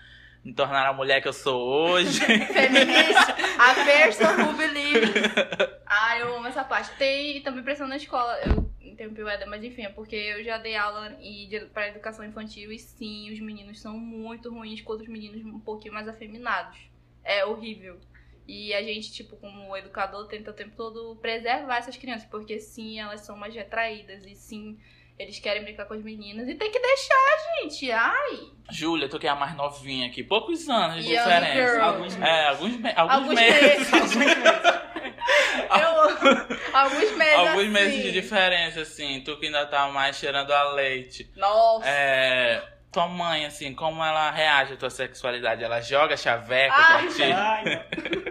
me 0.45 0.53
tornaram 0.53 0.91
a 0.91 0.93
mulher 0.93 1.21
que 1.21 1.29
eu 1.29 1.33
sou 1.33 1.61
hoje. 1.61 2.21
Feminista, 2.21 3.37
a 3.59 3.75
person 3.85 4.43
who 4.43 4.57
believes. 4.57 5.11
Ah, 5.87 6.19
eu 6.19 6.37
amo 6.37 6.49
essa 6.49 6.65
parte. 6.65 6.91
Tem 6.97 7.41
também 7.43 7.63
pressão 7.63 7.87
na 7.87 7.97
escola. 7.97 8.39
Eu 8.45 8.71
interrompi 8.81 9.23
o 9.23 9.49
mas 9.49 9.63
enfim, 9.63 9.83
é 9.83 9.89
porque 9.89 10.17
eu 10.17 10.43
já 10.43 10.59
dei 10.59 10.77
aula 10.77 11.17
e 11.21 11.49
para 11.73 11.89
educação 11.89 12.25
infantil 12.25 12.73
e 12.73 12.79
sim, 12.79 13.33
os 13.33 13.41
meninos 13.41 13.81
são 13.81 13.97
muito 13.97 14.51
ruins 14.51 14.81
com 14.81 14.93
outros 14.93 15.09
meninos 15.09 15.45
um 15.45 15.61
pouquinho 15.61 15.95
mais 15.95 16.09
afeminados. 16.09 16.79
É 17.23 17.45
horrível. 17.45 18.01
E 18.47 18.75
a 18.75 18.83
gente, 18.83 19.13
tipo, 19.13 19.37
como 19.37 19.77
educador, 19.77 20.27
tenta 20.27 20.51
o 20.51 20.55
tempo 20.55 20.75
todo 20.77 21.17
preservar 21.17 21.79
essas 21.79 21.97
crianças, 21.97 22.29
porque 22.29 22.59
sim, 22.59 22.99
elas 22.99 23.21
são 23.21 23.37
mais 23.37 23.55
retraídas 23.55 24.27
e 24.27 24.35
sim, 24.35 24.77
eles 25.19 25.39
querem 25.39 25.63
brincar 25.63 25.85
com 25.85 25.95
as 25.95 26.03
meninas 26.03 26.49
e 26.49 26.55
tem 26.55 26.71
que 26.71 26.79
deixar, 26.81 27.37
gente. 27.63 27.91
Ai! 27.93 28.41
Júlia, 28.71 29.09
tu 29.09 29.19
que 29.19 29.27
é 29.27 29.31
a 29.31 29.35
mais 29.35 29.55
novinha 29.55 30.07
aqui, 30.09 30.23
poucos 30.23 30.69
anos 30.69 31.05
de 31.05 31.11
diferença. 31.11 31.83
Alguns 31.83 32.17
É, 32.21 32.47
alguns, 32.49 32.77
me 32.77 32.93
alguns, 32.97 33.15
Alguns 33.17 33.35
meses. 33.35 33.91
meses. 33.91 34.17
Eu, 35.73 36.79
alguns 36.79 37.13
meses. 37.17 37.35
alguns 37.39 37.61
assim. 37.63 37.69
meses 37.69 38.03
de 38.03 38.13
diferença, 38.13 38.81
assim. 38.83 39.21
Tu 39.25 39.37
que 39.39 39.47
ainda 39.47 39.65
tá 39.67 39.89
mais 39.89 40.17
cheirando 40.17 40.51
a 40.53 40.73
leite. 40.73 41.31
Nossa. 41.37 41.89
É, 41.89 42.63
tua 42.91 43.09
mãe, 43.09 43.47
assim, 43.47 43.75
como 43.75 44.03
ela 44.05 44.31
reage 44.31 44.75
à 44.75 44.77
tua 44.77 44.91
sexualidade? 44.91 45.65
Ela 45.65 45.81
joga 45.81 46.17
chaveco 46.17 46.75
Ai, 46.77 47.03
pra 47.07 47.13
ti? 47.15 47.23
Ai, 47.23 47.65
não. 47.65 48.22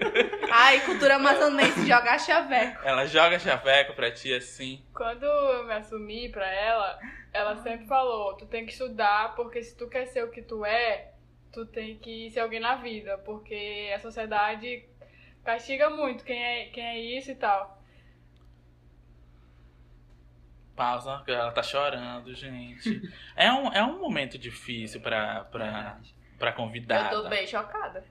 Ai, 0.63 0.79
cultura 0.81 1.15
amazonense 1.15 1.87
jogar 1.87 2.19
chaveco. 2.19 2.87
Ela 2.87 3.07
joga 3.07 3.39
chaveco 3.39 3.93
pra 3.95 4.11
ti, 4.11 4.31
assim? 4.31 4.85
Quando 4.93 5.23
eu 5.23 5.65
me 5.65 5.73
assumi 5.73 6.29
pra 6.29 6.47
ela, 6.47 6.99
ela 7.33 7.55
sempre 7.63 7.87
falou: 7.87 8.35
tu 8.35 8.45
tem 8.45 8.63
que 8.63 8.71
estudar, 8.71 9.33
porque 9.35 9.63
se 9.63 9.75
tu 9.75 9.87
quer 9.87 10.05
ser 10.05 10.23
o 10.23 10.29
que 10.29 10.43
tu 10.43 10.63
é, 10.63 11.13
tu 11.51 11.65
tem 11.65 11.97
que 11.97 12.29
ser 12.29 12.41
alguém 12.41 12.59
na 12.59 12.75
vida, 12.75 13.17
porque 13.25 13.91
a 13.95 13.97
sociedade 13.97 14.85
castiga 15.43 15.89
muito 15.89 16.23
quem 16.23 16.39
é, 16.39 16.65
quem 16.65 16.85
é 16.85 16.99
isso 17.17 17.31
e 17.31 17.35
tal. 17.35 17.81
Pausa, 20.75 21.23
ela 21.27 21.51
tá 21.51 21.63
chorando, 21.63 22.35
gente. 22.35 23.01
É 23.35 23.51
um, 23.51 23.73
é 23.73 23.83
um 23.83 23.97
momento 23.97 24.37
difícil 24.37 25.01
pra, 25.01 25.43
pra, 25.45 25.99
pra 26.37 26.53
convidada. 26.53 27.15
Eu 27.15 27.23
tô 27.23 27.29
bem 27.29 27.47
chocada. 27.47 28.05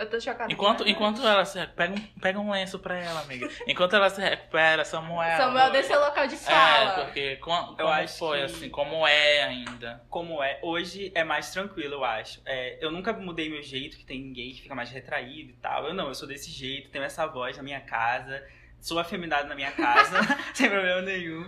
Eu 0.00 0.08
tô 0.08 0.18
chocada. 0.18 0.50
Enquanto, 0.50 0.88
enquanto 0.88 1.20
ela 1.26 1.44
se 1.44 1.64
pega 1.68 1.92
um, 1.94 2.00
pega 2.20 2.38
um 2.40 2.50
lenço 2.50 2.78
pra 2.78 2.96
ela, 2.98 3.20
amiga. 3.20 3.48
Enquanto 3.66 3.94
ela 3.94 4.08
se 4.08 4.20
recupera, 4.20 4.82
Samuel. 4.84 5.36
Samuel 5.36 5.70
desse 5.70 5.94
local 5.94 6.26
de 6.26 6.36
É, 6.36 6.38
fala. 6.38 7.04
porque 7.04 7.36
como, 7.36 7.72
Eu 7.72 7.76
como 7.76 7.88
acho 7.90 8.18
foi, 8.18 8.38
que- 8.38 8.44
assim, 8.44 8.70
como 8.70 9.06
é 9.06 9.42
ainda. 9.42 10.02
Como 10.08 10.42
é, 10.42 10.58
hoje 10.62 11.12
é 11.14 11.22
mais 11.22 11.50
tranquilo, 11.50 11.94
eu 11.96 12.04
acho. 12.04 12.40
É, 12.46 12.78
eu 12.80 12.90
nunca 12.90 13.12
mudei 13.12 13.50
meu 13.50 13.62
jeito, 13.62 13.98
que 13.98 14.04
tem 14.04 14.20
ninguém 14.22 14.52
que 14.54 14.62
fica 14.62 14.74
mais 14.74 14.88
retraído 14.90 15.50
e 15.50 15.54
tal. 15.60 15.86
Eu 15.86 15.92
não, 15.92 16.08
eu 16.08 16.14
sou 16.14 16.26
desse 16.26 16.50
jeito, 16.50 16.88
tenho 16.88 17.04
essa 17.04 17.26
voz 17.26 17.58
na 17.58 17.62
minha 17.62 17.80
casa, 17.80 18.42
sou 18.80 18.98
afeminado 18.98 19.48
na 19.48 19.54
minha 19.54 19.70
casa, 19.72 20.18
sem 20.54 20.70
problema 20.70 21.02
nenhum. 21.02 21.46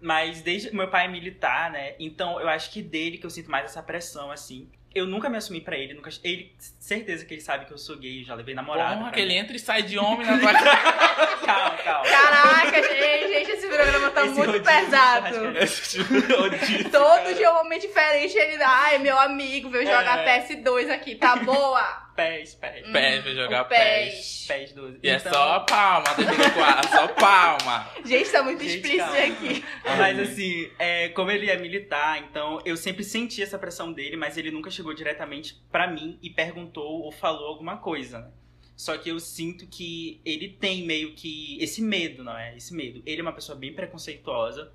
Mas 0.00 0.42
desde 0.42 0.74
meu 0.74 0.88
pai 0.88 1.04
é 1.04 1.08
militar, 1.08 1.70
né? 1.70 1.94
Então 2.00 2.40
eu 2.40 2.48
acho 2.48 2.72
que 2.72 2.82
dele 2.82 3.16
que 3.18 3.24
eu 3.26 3.30
sinto 3.30 3.48
mais 3.48 3.66
essa 3.66 3.80
pressão, 3.80 4.32
assim. 4.32 4.68
Eu 4.94 5.06
nunca 5.06 5.28
me 5.28 5.36
assumi 5.38 5.60
pra 5.60 5.76
ele, 5.76 5.94
nunca. 5.94 6.10
Ele, 6.22 6.54
certeza 6.78 7.24
que 7.24 7.34
ele 7.34 7.40
sabe 7.40 7.64
que 7.66 7.72
eu 7.72 7.78
sou 7.78 7.96
gay, 7.96 8.22
já 8.24 8.34
levei 8.34 8.54
namorado. 8.54 8.98
Porra, 8.98 9.10
que 9.12 9.20
ele 9.20 9.32
mim. 9.34 9.38
entra 9.40 9.56
e 9.56 9.58
sai 9.58 9.82
de 9.82 9.98
homem 9.98 10.26
na 10.26 10.38
tua 10.38 10.52
cara. 10.52 11.32
Calma, 11.42 11.76
calma. 11.78 12.08
Caraca, 12.08 12.82
gente, 12.82 13.28
gente, 13.28 13.50
esse 13.50 13.66
programa 13.66 14.10
tá 14.10 14.24
Esse 14.24 14.34
muito 14.34 14.60
pesado. 14.62 15.36
Rodízio, 15.42 16.04
Todo 16.90 17.16
cara. 17.16 17.34
dia 17.34 17.52
um 17.52 17.56
homem 17.60 17.78
diferente, 17.80 18.36
ele, 18.38 18.62
ai, 18.62 18.98
meu 18.98 19.18
amigo, 19.18 19.68
veio 19.68 19.84
jogar 19.84 20.18
É. 20.20 20.40
PS2 20.46 20.88
aqui, 20.90 21.16
tá 21.16 21.34
boa? 21.36 22.11
Pés, 22.14 22.54
pés. 22.54 22.86
Pés, 22.90 23.24
vai 23.24 23.34
jogar 23.34 23.64
pés. 23.64 24.44
Pés 24.46 24.72
12. 24.72 24.98
E 25.02 25.08
é 25.08 25.16
Então- 25.16 25.32
só 25.32 25.60
palma, 25.60 26.04
TP4, 26.14 26.88
só 26.90 27.08
palma. 27.08 27.90
Gente, 28.04 28.30
tá 28.30 28.42
muito 28.42 28.62
Gente, 28.62 28.74
explícito 28.76 29.04
calma. 29.04 29.24
aqui. 29.24 29.64
Mas 29.98 30.18
assim, 30.20 30.70
é, 30.78 31.08
como 31.10 31.30
ele 31.30 31.48
é 31.50 31.56
militar, 31.56 32.18
então 32.18 32.60
eu 32.66 32.76
sempre 32.76 33.02
senti 33.02 33.42
essa 33.42 33.58
pressão 33.58 33.92
dele, 33.92 34.16
mas 34.16 34.36
ele 34.36 34.50
nunca 34.50 34.70
chegou 34.70 34.92
diretamente 34.92 35.54
pra 35.70 35.86
mim 35.86 36.18
e 36.22 36.28
perguntou 36.28 37.02
ou 37.02 37.10
falou 37.10 37.48
alguma 37.48 37.78
coisa, 37.78 38.18
né? 38.18 38.30
Só 38.76 38.96
que 38.98 39.08
eu 39.10 39.18
sinto 39.20 39.66
que 39.66 40.20
ele 40.24 40.48
tem 40.48 40.82
meio 40.84 41.14
que 41.14 41.56
esse 41.62 41.80
medo, 41.80 42.22
não 42.24 42.36
é? 42.36 42.56
Esse 42.56 42.74
medo. 42.74 43.02
Ele 43.06 43.20
é 43.20 43.22
uma 43.22 43.32
pessoa 43.32 43.56
bem 43.56 43.72
preconceituosa. 43.72 44.72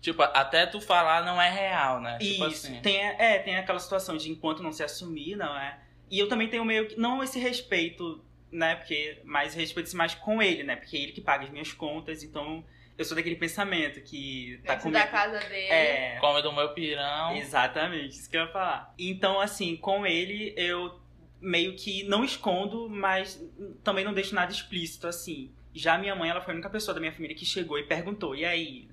Tipo, 0.00 0.22
até 0.22 0.64
tu 0.66 0.80
falar 0.80 1.24
não 1.26 1.40
é 1.40 1.50
real, 1.50 2.00
né? 2.00 2.16
Tipo 2.18 2.46
Isso. 2.48 2.66
assim. 2.66 2.80
Tem, 2.80 2.96
é, 3.00 3.38
tem 3.38 3.56
aquela 3.56 3.78
situação 3.78 4.16
de 4.16 4.30
enquanto 4.30 4.62
não 4.62 4.72
se 4.72 4.82
assumir, 4.82 5.36
não 5.36 5.54
é? 5.56 5.78
E 6.10 6.18
eu 6.18 6.28
também 6.28 6.48
tenho 6.48 6.64
meio 6.64 6.88
que. 6.88 6.98
Não 6.98 7.22
esse 7.22 7.38
respeito, 7.38 8.22
né? 8.50 8.74
Porque. 8.76 9.18
Mas 9.24 9.54
respeito 9.54 9.96
mais 9.96 10.14
com 10.14 10.42
ele, 10.42 10.62
né? 10.62 10.76
Porque 10.76 10.96
é 10.96 11.00
ele 11.00 11.12
que 11.12 11.20
paga 11.20 11.44
as 11.44 11.50
minhas 11.50 11.72
contas, 11.72 12.22
então 12.22 12.64
eu 12.98 13.04
sou 13.04 13.16
daquele 13.16 13.36
pensamento 13.36 14.00
que 14.02 14.60
tá 14.64 14.76
comigo. 14.76 14.98
da 14.98 15.06
casa 15.06 15.38
dele. 15.38 15.68
É. 15.68 16.18
Come 16.20 16.42
do 16.42 16.52
meu 16.52 16.68
pirão. 16.74 17.34
Exatamente, 17.36 18.10
isso 18.10 18.28
que 18.28 18.36
eu 18.36 18.42
ia 18.42 18.48
falar. 18.48 18.94
Então, 18.98 19.40
assim, 19.40 19.74
com 19.76 20.04
ele 20.04 20.52
eu 20.56 21.00
meio 21.40 21.74
que 21.74 22.02
não 22.02 22.22
escondo, 22.22 22.90
mas 22.90 23.42
também 23.82 24.04
não 24.04 24.12
deixo 24.12 24.34
nada 24.34 24.52
explícito, 24.52 25.06
assim. 25.06 25.50
Já 25.72 25.96
minha 25.96 26.14
mãe, 26.14 26.28
ela 26.28 26.40
foi 26.40 26.52
a 26.52 26.54
única 26.56 26.68
pessoa 26.68 26.94
da 26.94 27.00
minha 27.00 27.12
família 27.12 27.34
que 27.34 27.46
chegou 27.46 27.78
e 27.78 27.84
perguntou, 27.84 28.34
e 28.36 28.44
aí? 28.44 28.88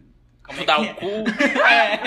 Como 0.47 0.57
Tu 0.59 0.63
é 0.63 0.65
dá 0.65 0.75
que 0.77 0.81
o 0.83 0.95
cu. 0.95 1.23
É, 1.67 1.97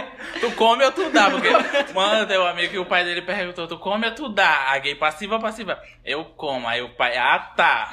Tu 0.40 0.50
come 0.52 0.84
ou 0.84 0.92
tu 0.92 1.10
dá? 1.10 1.30
Porque, 1.30 1.48
mano, 1.92 2.26
tem 2.26 2.38
um 2.38 2.46
amigo 2.46 2.72
que 2.72 2.78
o 2.78 2.86
pai 2.86 3.04
dele 3.04 3.20
perguntou: 3.22 3.68
tu 3.68 3.78
come 3.78 4.06
ou 4.08 4.14
tu 4.14 4.28
dá? 4.30 4.70
A 4.70 4.78
gay 4.78 4.94
passiva 4.94 5.34
ou 5.36 5.40
passiva? 5.40 5.78
Eu 6.04 6.24
como. 6.24 6.66
Aí 6.66 6.80
o 6.80 6.94
pai, 6.96 7.16
ah 7.18 7.38
tá. 7.54 7.92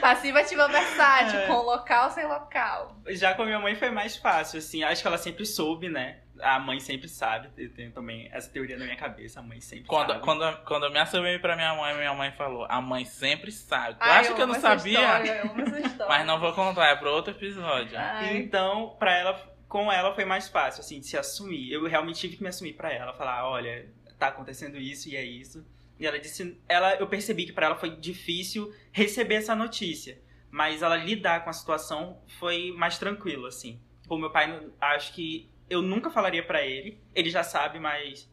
Passiva 0.00 0.40
ativa 0.40 0.66
versátil, 0.68 1.38
É. 1.40 1.46
com 1.46 1.58
local 1.62 2.10
sem 2.10 2.26
local. 2.26 2.96
já 3.10 3.34
com 3.34 3.42
a 3.42 3.46
minha 3.46 3.58
mãe 3.60 3.74
foi 3.74 3.90
mais 3.90 4.16
fácil, 4.16 4.58
assim. 4.58 4.82
Acho 4.82 5.00
que 5.02 5.06
ela 5.08 5.18
sempre 5.18 5.46
soube, 5.46 5.88
né? 5.88 6.18
A 6.42 6.58
mãe 6.58 6.80
sempre 6.80 7.08
sabe. 7.08 7.48
Eu 7.56 7.72
tenho 7.72 7.92
também 7.92 8.28
essa 8.32 8.50
teoria 8.50 8.76
na 8.76 8.84
minha 8.84 8.96
cabeça. 8.96 9.40
A 9.40 9.42
mãe 9.42 9.60
sempre 9.60 9.86
Quando, 9.86 10.08
sabe. 10.08 10.20
quando, 10.24 10.64
quando 10.64 10.84
eu 10.86 10.90
me 10.92 10.98
assumi 10.98 11.38
pra 11.38 11.54
minha 11.56 11.74
mãe, 11.74 11.94
minha 11.96 12.12
mãe 12.14 12.32
falou: 12.32 12.66
a 12.68 12.80
mãe 12.80 13.04
sempre 13.04 13.52
sabe. 13.52 13.94
Tu 13.98 14.02
Ai, 14.02 14.20
acha 14.20 14.34
que 14.34 14.42
eu 14.42 14.46
não 14.46 14.54
essa 14.54 14.76
sabia? 14.76 14.92
história, 15.00 15.30
eu 15.44 15.50
amo 15.50 15.60
essa 15.62 15.80
história. 15.80 16.08
Mas 16.08 16.26
não 16.26 16.40
vou 16.40 16.52
contar, 16.52 16.88
é 16.88 16.96
pro 16.96 17.10
outro 17.10 17.32
episódio. 17.32 17.96
Ai. 17.96 18.36
Então, 18.38 18.96
pra 18.98 19.16
ela, 19.16 19.54
com 19.68 19.90
ela 19.90 20.14
foi 20.14 20.24
mais 20.24 20.48
fácil, 20.48 20.80
assim, 20.80 21.00
de 21.00 21.06
se 21.06 21.16
assumir. 21.16 21.72
Eu 21.72 21.84
realmente 21.86 22.18
tive 22.20 22.36
que 22.36 22.42
me 22.42 22.48
assumir 22.48 22.72
pra 22.72 22.92
ela, 22.92 23.12
falar, 23.14 23.48
olha, 23.48 23.88
tá 24.18 24.28
acontecendo 24.28 24.76
isso 24.78 25.08
e 25.08 25.16
é 25.16 25.24
isso. 25.24 25.64
E 25.98 26.06
ela 26.06 26.18
disse, 26.18 26.60
ela, 26.68 26.94
eu 26.96 27.06
percebi 27.06 27.44
que 27.46 27.52
pra 27.52 27.66
ela 27.66 27.76
foi 27.76 27.90
difícil 27.96 28.74
receber 28.90 29.36
essa 29.36 29.54
notícia, 29.54 30.20
mas 30.50 30.82
ela 30.82 30.96
lidar 30.96 31.44
com 31.44 31.50
a 31.50 31.52
situação 31.52 32.20
foi 32.40 32.72
mais 32.76 32.98
tranquilo, 32.98 33.46
assim. 33.46 33.80
O 34.08 34.18
meu 34.18 34.30
pai, 34.30 34.60
acho 34.80 35.12
que 35.14 35.48
eu 35.70 35.82
nunca 35.82 36.10
falaria 36.10 36.42
pra 36.42 36.62
ele, 36.62 36.98
ele 37.14 37.30
já 37.30 37.42
sabe, 37.42 37.78
mas 37.78 38.28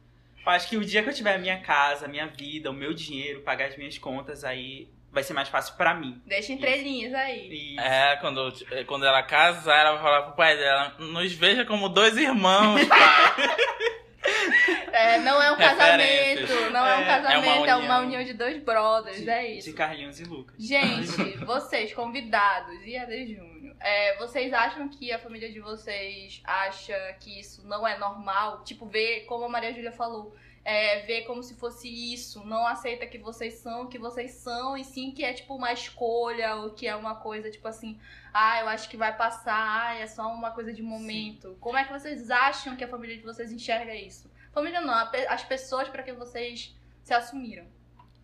eu 0.46 0.52
acho 0.52 0.68
que 0.70 0.78
o 0.78 0.84
dia 0.86 1.04
que 1.04 1.10
eu 1.10 1.14
tiver 1.14 1.36
a 1.36 1.40
minha 1.40 1.60
casa, 1.60 2.06
a 2.06 2.10
minha 2.10 2.28
vida, 2.28 2.70
o 2.70 2.74
meu 2.74 2.94
dinheiro, 2.94 3.42
pagar 3.42 3.68
as 3.68 3.78
minhas 3.78 3.98
contas, 3.98 4.44
aí 4.44 4.88
vai 5.12 5.24
ser 5.24 5.34
mais 5.34 5.50
fácil 5.50 5.76
pra 5.76 5.94
mim. 5.94 6.22
Deixa 6.26 6.54
entrelinhas 6.54 7.14
aí. 7.14 7.50
E 7.76 7.80
É, 7.80 8.16
quando, 8.18 8.52
quando 8.86 9.06
ela 9.06 9.24
casar, 9.24 9.80
ela 9.80 9.92
vai 9.94 10.02
falar 10.02 10.22
pro 10.24 10.36
pai 10.36 10.58
dela: 10.58 10.96
nos 11.00 11.32
veja 11.34 11.66
como 11.66 11.90
dois 11.90 12.16
irmãos, 12.18 12.84
pai. 12.86 13.00
É, 14.92 15.20
não 15.20 15.42
é 15.42 15.52
um 15.52 15.56
casamento, 15.56 16.72
não 16.72 16.86
é, 16.86 16.98
um 16.98 17.02
É, 17.02 17.06
casamento, 17.06 17.46
é 17.46 17.58
uma 17.58 17.68
é 17.70 17.76
uma 17.76 18.00
união. 18.00 18.04
união 18.04 18.24
de 18.24 18.34
dois 18.34 18.62
brothers, 18.62 19.18
de, 19.22 19.30
é 19.30 19.42
de 19.54 19.58
isso. 19.60 19.74
Carlinhos 19.74 20.20
e 20.20 20.24
Lucas. 20.26 20.56
Gente, 20.60 21.38
vocês, 21.46 21.94
convidados 21.94 22.76
e 22.86 22.98
Ade 22.98 23.34
Júnior, 23.36 23.59
é, 23.80 24.18
vocês 24.18 24.52
acham 24.52 24.90
que 24.90 25.12
a 25.12 25.20
família 25.20 25.52
de 25.52 25.60
vocês 25.60 26.42
acha 26.44 26.96
que 27.20 27.40
isso 27.40 27.66
não 27.66 27.88
é 27.88 27.98
normal? 27.98 28.64
Tipo, 28.64 28.86
ver, 28.86 29.26
como 29.26 29.46
a 29.46 29.50
Maria 29.50 29.74
Júlia 29.74 29.92
falou, 29.92 30.36
é, 30.66 31.00
ver 31.02 31.22
como 31.24 31.42
se 31.42 31.56
fosse 31.56 31.88
isso, 32.14 32.46
não 32.46 32.68
aceita 32.68 33.08
que 33.08 33.18
vocês 33.18 33.56
são, 33.56 33.88
que 33.88 33.98
vocês 33.98 34.32
são, 34.32 34.78
e 34.78 34.84
sim 34.84 35.12
que 35.12 35.24
é 35.24 35.34
tipo 35.34 35.56
uma 35.56 35.72
escolha, 35.72 36.56
ou 36.58 36.72
que 36.72 36.88
é 36.88 36.96
uma 36.96 37.16
coisa 37.16 37.50
tipo 37.50 37.68
assim, 37.68 38.00
ah, 38.34 38.60
eu 38.62 38.68
acho 38.68 38.90
que 38.90 38.98
vai 38.98 39.16
passar, 39.16 39.88
ah, 39.88 39.96
é 39.96 40.06
só 40.08 40.28
uma 40.28 40.52
coisa 40.52 40.74
de 40.74 40.84
momento. 40.84 41.58
Como 41.60 41.78
é 41.78 41.86
que 41.86 41.92
vocês 41.92 42.30
acham 42.30 42.76
que 42.76 42.84
a 42.84 42.88
família 42.88 43.18
de 43.18 43.24
vocês 43.24 43.52
enxerga 43.52 43.96
isso? 43.96 44.30
Família 44.52 44.82
não, 44.82 44.94
as 45.30 45.44
pessoas 45.44 45.88
para 45.88 46.04
que 46.04 46.12
vocês 46.12 46.76
se 47.02 47.14
assumiram. 47.14 47.66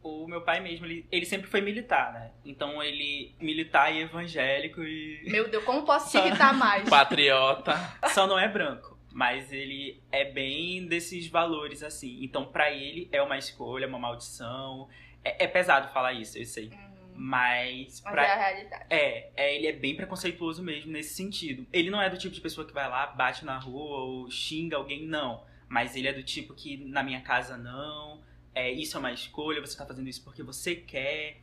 O 0.08 0.28
meu 0.28 0.42
pai 0.42 0.60
mesmo, 0.60 0.86
ele, 0.86 1.08
ele 1.12 1.26
sempre 1.26 1.48
foi 1.48 1.62
militar, 1.62 2.14
né? 2.14 2.32
Então 2.46 2.82
ele 2.84 3.34
militar 3.42 3.92
e 3.92 4.02
evangélico 4.02 4.84
e 4.84 5.24
Meu 5.28 5.50
Deus, 5.50 5.64
como 5.64 5.84
posso 5.84 6.12
te 6.12 6.18
irritar 6.18 6.54
mais? 6.54 6.88
Patriota. 6.90 7.74
só 8.10 8.28
não 8.28 8.38
é 8.38 8.48
branco, 8.48 8.96
mas 9.12 9.52
ele 9.52 10.00
é 10.12 10.24
bem 10.26 10.86
desses 10.86 11.26
valores 11.28 11.82
assim. 11.82 12.20
Então 12.22 12.46
pra 12.46 12.70
ele 12.72 13.10
é 13.12 13.20
uma 13.20 13.36
escolha, 13.36 13.88
uma 13.88 13.98
maldição. 13.98 14.88
É, 15.24 15.46
é 15.46 15.48
pesado 15.48 15.92
falar 15.92 16.14
isso, 16.14 16.38
eu 16.38 16.46
sei. 16.46 16.70
Hum, 16.72 17.14
Mas 17.16 18.00
Mas 18.06 18.14
pra 18.14 18.26
é 18.26 18.32
a 18.32 18.36
realidade. 18.36 18.86
É, 18.92 19.30
é, 19.36 19.56
ele 19.56 19.66
é 19.66 19.74
bem 19.74 19.96
preconceituoso 19.96 20.62
mesmo 20.62 20.92
nesse 20.92 21.16
sentido. 21.16 21.66
Ele 21.74 21.90
não 21.90 22.00
é 22.00 22.12
do 22.12 22.18
tipo 22.20 22.36
de 22.36 22.42
pessoa 22.42 22.68
que 22.68 22.74
vai 22.74 22.88
lá, 22.88 23.08
bate 23.08 23.44
na 23.44 23.58
rua 23.58 24.02
ou 24.02 24.30
xinga 24.30 24.78
alguém, 24.78 25.04
não. 25.08 25.44
Mas 25.68 25.96
ele 25.96 26.08
é 26.08 26.14
do 26.14 26.22
tipo 26.22 26.54
que 26.54 26.78
na 26.78 27.02
minha 27.02 27.22
casa 27.22 27.58
não, 27.58 28.22
é, 28.56 28.72
isso 28.72 28.96
é 28.96 29.00
uma 29.00 29.12
escolha, 29.12 29.60
você 29.60 29.78
tá 29.78 29.86
fazendo 29.86 30.08
isso 30.08 30.24
porque 30.24 30.42
você 30.42 30.76
quer. 30.76 31.42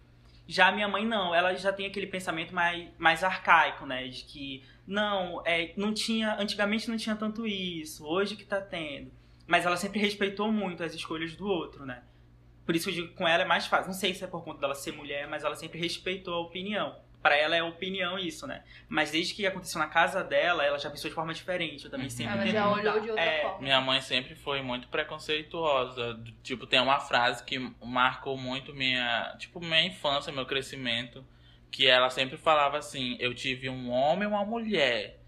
Já 0.48 0.68
a 0.68 0.72
minha 0.72 0.88
mãe 0.88 1.06
não, 1.06 1.34
ela 1.34 1.54
já 1.54 1.72
tem 1.72 1.86
aquele 1.86 2.06
pensamento 2.06 2.54
mais, 2.54 2.88
mais 2.98 3.22
arcaico, 3.22 3.86
né? 3.86 4.08
De 4.08 4.24
que, 4.24 4.64
não, 4.86 5.42
é, 5.44 5.72
não 5.76 5.94
tinha, 5.94 6.34
antigamente 6.40 6.88
não 6.88 6.96
tinha 6.96 7.14
tanto 7.14 7.46
isso, 7.46 8.04
hoje 8.04 8.34
que 8.34 8.44
tá 8.44 8.60
tendo. 8.60 9.12
Mas 9.46 9.66
ela 9.66 9.76
sempre 9.76 10.00
respeitou 10.00 10.50
muito 10.50 10.82
as 10.82 10.94
escolhas 10.94 11.36
do 11.36 11.46
outro, 11.46 11.84
né? 11.86 12.02
Por 12.64 12.74
isso 12.74 12.88
eu 12.88 12.94
digo 12.94 13.08
que 13.08 13.14
com 13.14 13.28
ela 13.28 13.42
é 13.42 13.46
mais 13.46 13.66
fácil. 13.66 13.88
Não 13.88 13.98
sei 13.98 14.14
se 14.14 14.24
é 14.24 14.26
por 14.26 14.42
conta 14.42 14.60
dela 14.60 14.74
ser 14.74 14.92
mulher, 14.92 15.28
mas 15.28 15.44
ela 15.44 15.54
sempre 15.54 15.78
respeitou 15.78 16.34
a 16.34 16.40
opinião. 16.40 16.96
Pra 17.22 17.36
ela 17.36 17.54
é 17.54 17.62
opinião 17.62 18.18
isso, 18.18 18.46
né? 18.48 18.64
Mas 18.88 19.12
desde 19.12 19.32
que 19.34 19.46
aconteceu 19.46 19.78
na 19.78 19.86
casa 19.86 20.24
dela, 20.24 20.64
ela 20.64 20.76
já 20.78 20.90
pensou 20.90 21.08
de 21.08 21.14
forma 21.14 21.32
diferente. 21.32 21.84
Eu 21.84 21.90
também 21.90 22.06
Uhum. 22.06 22.10
sempre 22.10 22.32
Ela 22.34 22.46
já 22.48 22.68
olhou 22.68 23.00
de 23.00 23.10
outra 23.10 23.24
é, 23.24 23.42
forma. 23.42 23.60
Minha 23.60 23.80
mãe 23.80 24.00
sempre 24.00 24.34
foi 24.34 24.60
muito 24.60 24.88
preconceituosa. 24.88 26.14
Do- 26.14 26.32
Tipo, 26.42 26.66
tem 26.66 26.80
uma 26.80 26.98
frase 26.98 27.44
que 27.44 27.58
marcou 27.82 28.36
muito 28.36 28.74
minha, 28.74 29.34
tipo, 29.38 29.60
minha 29.60 29.84
infância, 29.86 30.32
meu 30.32 30.44
crescimento, 30.44 31.24
que 31.70 31.86
ela 31.86 32.10
sempre 32.10 32.36
falava 32.36 32.78
assim: 32.78 33.16
"Eu 33.20 33.32
tive 33.34 33.68
um 33.70 33.90
homem 33.90 34.24
e 34.24 34.26
uma 34.26 34.44
mulher. 34.44 35.18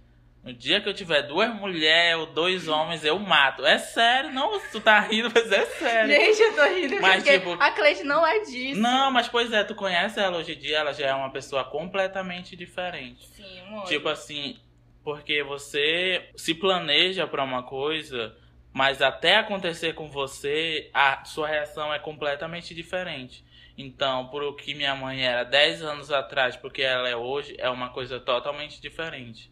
No 0.44 0.52
dia 0.52 0.78
que 0.80 0.88
eu 0.88 0.92
tiver 0.92 1.22
duas 1.22 1.54
mulheres 1.54 2.18
ou 2.20 2.26
dois 2.26 2.68
homens, 2.68 3.02
eu 3.02 3.18
mato". 3.18 3.64
É 3.64 3.78
sério, 3.78 4.30
não, 4.30 4.60
tu 4.70 4.78
tá 4.80 5.00
rindo, 5.00 5.30
mas 5.34 5.50
é 5.50 5.64
sério. 5.64 6.10
Gente, 6.14 6.40
eu 6.42 6.54
tô 6.54 6.64
rindo 6.64 7.00
Mas, 7.00 7.22
porque 7.24 7.38
tipo- 7.38 7.52
a 7.58 7.70
Cleide 7.70 8.04
não 8.04 8.26
é 8.26 8.40
disso. 8.40 8.78
Não, 8.80 9.10
mas 9.10 9.26
pois 9.26 9.50
é, 9.52 9.64
tu 9.64 9.74
conhece 9.74 10.20
ela 10.20 10.36
hoje 10.36 10.52
em 10.52 10.58
dia, 10.58 10.78
ela 10.78 10.92
já 10.92 11.06
é 11.06 11.14
uma 11.14 11.30
pessoa 11.30 11.64
completamente 11.64 12.54
diferente. 12.54 13.26
Sim, 13.28 13.62
muito. 13.70 13.88
Tipo 13.88 14.08
assim, 14.10 14.58
porque 15.02 15.42
você 15.42 16.28
se 16.36 16.54
planeja 16.54 17.26
pra 17.26 17.42
uma 17.42 17.62
coisa, 17.62 18.36
mas 18.72 19.00
até 19.00 19.36
acontecer 19.36 19.94
com 19.94 20.08
você, 20.08 20.90
a 20.92 21.24
sua 21.24 21.48
reação 21.48 21.92
é 21.92 21.98
completamente 21.98 22.74
diferente. 22.74 23.44
Então, 23.78 24.28
por 24.28 24.42
o 24.42 24.54
que 24.54 24.74
minha 24.74 24.94
mãe 24.94 25.24
era 25.26 25.42
10 25.42 25.82
anos 25.82 26.12
atrás, 26.12 26.54
porque 26.54 26.82
ela 26.82 27.08
é 27.08 27.16
hoje, 27.16 27.54
é 27.58 27.68
uma 27.70 27.88
coisa 27.88 28.20
totalmente 28.20 28.80
diferente. 28.80 29.50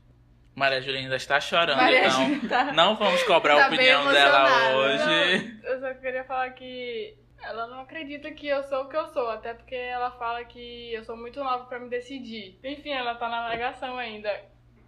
Maria 0.55 0.81
Júlia 0.83 1.01
ainda 1.01 1.17
está 1.17 1.41
chorando, 1.41 1.77
Maria 1.79 2.07
então 2.07 2.49
tá- 2.49 2.65
não 2.73 2.95
vamos 2.97 3.23
cobrar 3.23 3.57
Tá 3.57 3.65
a 3.65 3.69
opinião 3.69 4.13
dela 4.13 4.77
hoje. 4.77 5.61
Eu 5.65 5.81
só 5.81 5.95
queria 5.95 6.25
falar 6.25 6.51
que 6.51 7.17
ela 7.43 7.67
não 7.67 7.81
acredita 7.81 8.31
que 8.31 8.47
eu 8.49 8.63
sou 8.65 8.83
o 8.85 8.89
que 8.89 8.97
eu 8.97 9.07
sou, 9.09 9.31
até 9.31 9.55
porque 9.55 9.75
ela 9.75 10.11
fala 10.13 10.45
que 10.45 10.93
eu 10.93 11.03
sou 11.05 11.17
muito 11.17 11.43
nova 11.43 11.65
pra 11.65 11.79
me 11.81 11.89
decidir. 11.89 12.59
Enfim, 12.63 12.91
ela 12.93 13.15
tá 13.15 13.29
na 13.29 13.49
negação 13.49 13.97
ainda. 13.99 14.31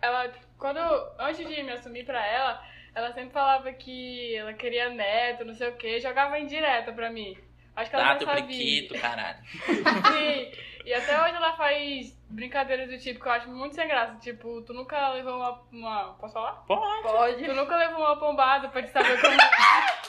Ela, 0.02 0.30
quando 0.58 0.76
eu- 0.76 1.12
antes 1.18 1.46
de 1.48 1.62
me 1.62 1.72
assumir 1.72 2.04
pra 2.04 2.24
ela, 2.26 2.62
ela 2.94 3.10
sempre 3.12 3.32
falava 3.32 3.72
que 3.72 4.36
ela 4.36 4.52
queria 4.52 4.90
neto, 4.90 5.44
não 5.44 5.54
sei 5.54 5.68
o 5.68 5.76
que, 5.76 5.98
jogava 5.98 6.38
indireta 6.38 6.92
pra 6.92 7.10
mim. 7.10 7.36
Acho 7.76 7.90
que 7.90 7.96
ela 7.96 8.04
Tá, 8.04 8.10
não 8.12 8.18
teu 8.18 8.28
sabia. 8.28 8.44
priquito, 8.44 8.94
caralho. 9.00 9.38
Sim. 10.12 10.52
E 10.86 10.92
até 10.92 11.22
hoje 11.22 11.34
ela 11.34 11.56
faz 11.56 12.14
brincadeiras 12.28 12.90
do 12.90 12.98
tipo 12.98 13.18
que 13.20 13.26
eu 13.26 13.32
acho 13.32 13.48
muito 13.48 13.74
sem 13.74 13.88
graça. 13.88 14.16
Tipo, 14.20 14.60
tu 14.62 14.74
nunca 14.74 15.08
levou 15.10 15.36
uma. 15.36 15.62
uma 15.72 16.14
posso 16.20 16.34
falar? 16.34 16.52
Pode. 16.66 17.02
Pode. 17.02 17.44
Tu 17.44 17.54
nunca 17.54 17.74
levou 17.76 18.00
uma 18.00 18.16
pombada 18.18 18.68
pra 18.68 18.82
te 18.82 18.90
saber 18.92 19.18
como 19.20 19.32
é. 19.32 19.38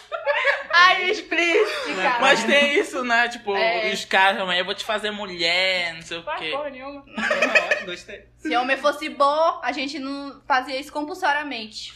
Ai, 0.77 1.09
explícito, 1.09 1.95
cara. 1.95 2.19
Mas 2.19 2.43
tem 2.43 2.77
isso, 2.77 3.03
né? 3.05 3.29
Tipo, 3.29 3.55
É. 3.55 3.91
os 3.93 4.03
caras 4.03 4.37
também, 4.37 4.59
eu 4.59 4.65
vou 4.65 4.73
te 4.75 4.83
fazer 4.83 5.09
mulher, 5.11 5.93
não 5.93 6.01
sei 6.01 6.17
o 6.17 6.23
Faz 6.23 6.39
quê. 6.41 6.51
porra 6.51 6.69
nenhuma. 6.69 7.03
Não, 7.07 7.85
gostei. 7.85 8.25
Se 8.37 8.55
homem 8.57 8.75
fosse 8.77 9.07
bom, 9.09 9.59
a 9.63 9.71
gente 9.71 9.97
não 9.97 10.41
fazia 10.45 10.77
isso 10.79 10.91
compulsoriamente. 10.91 11.93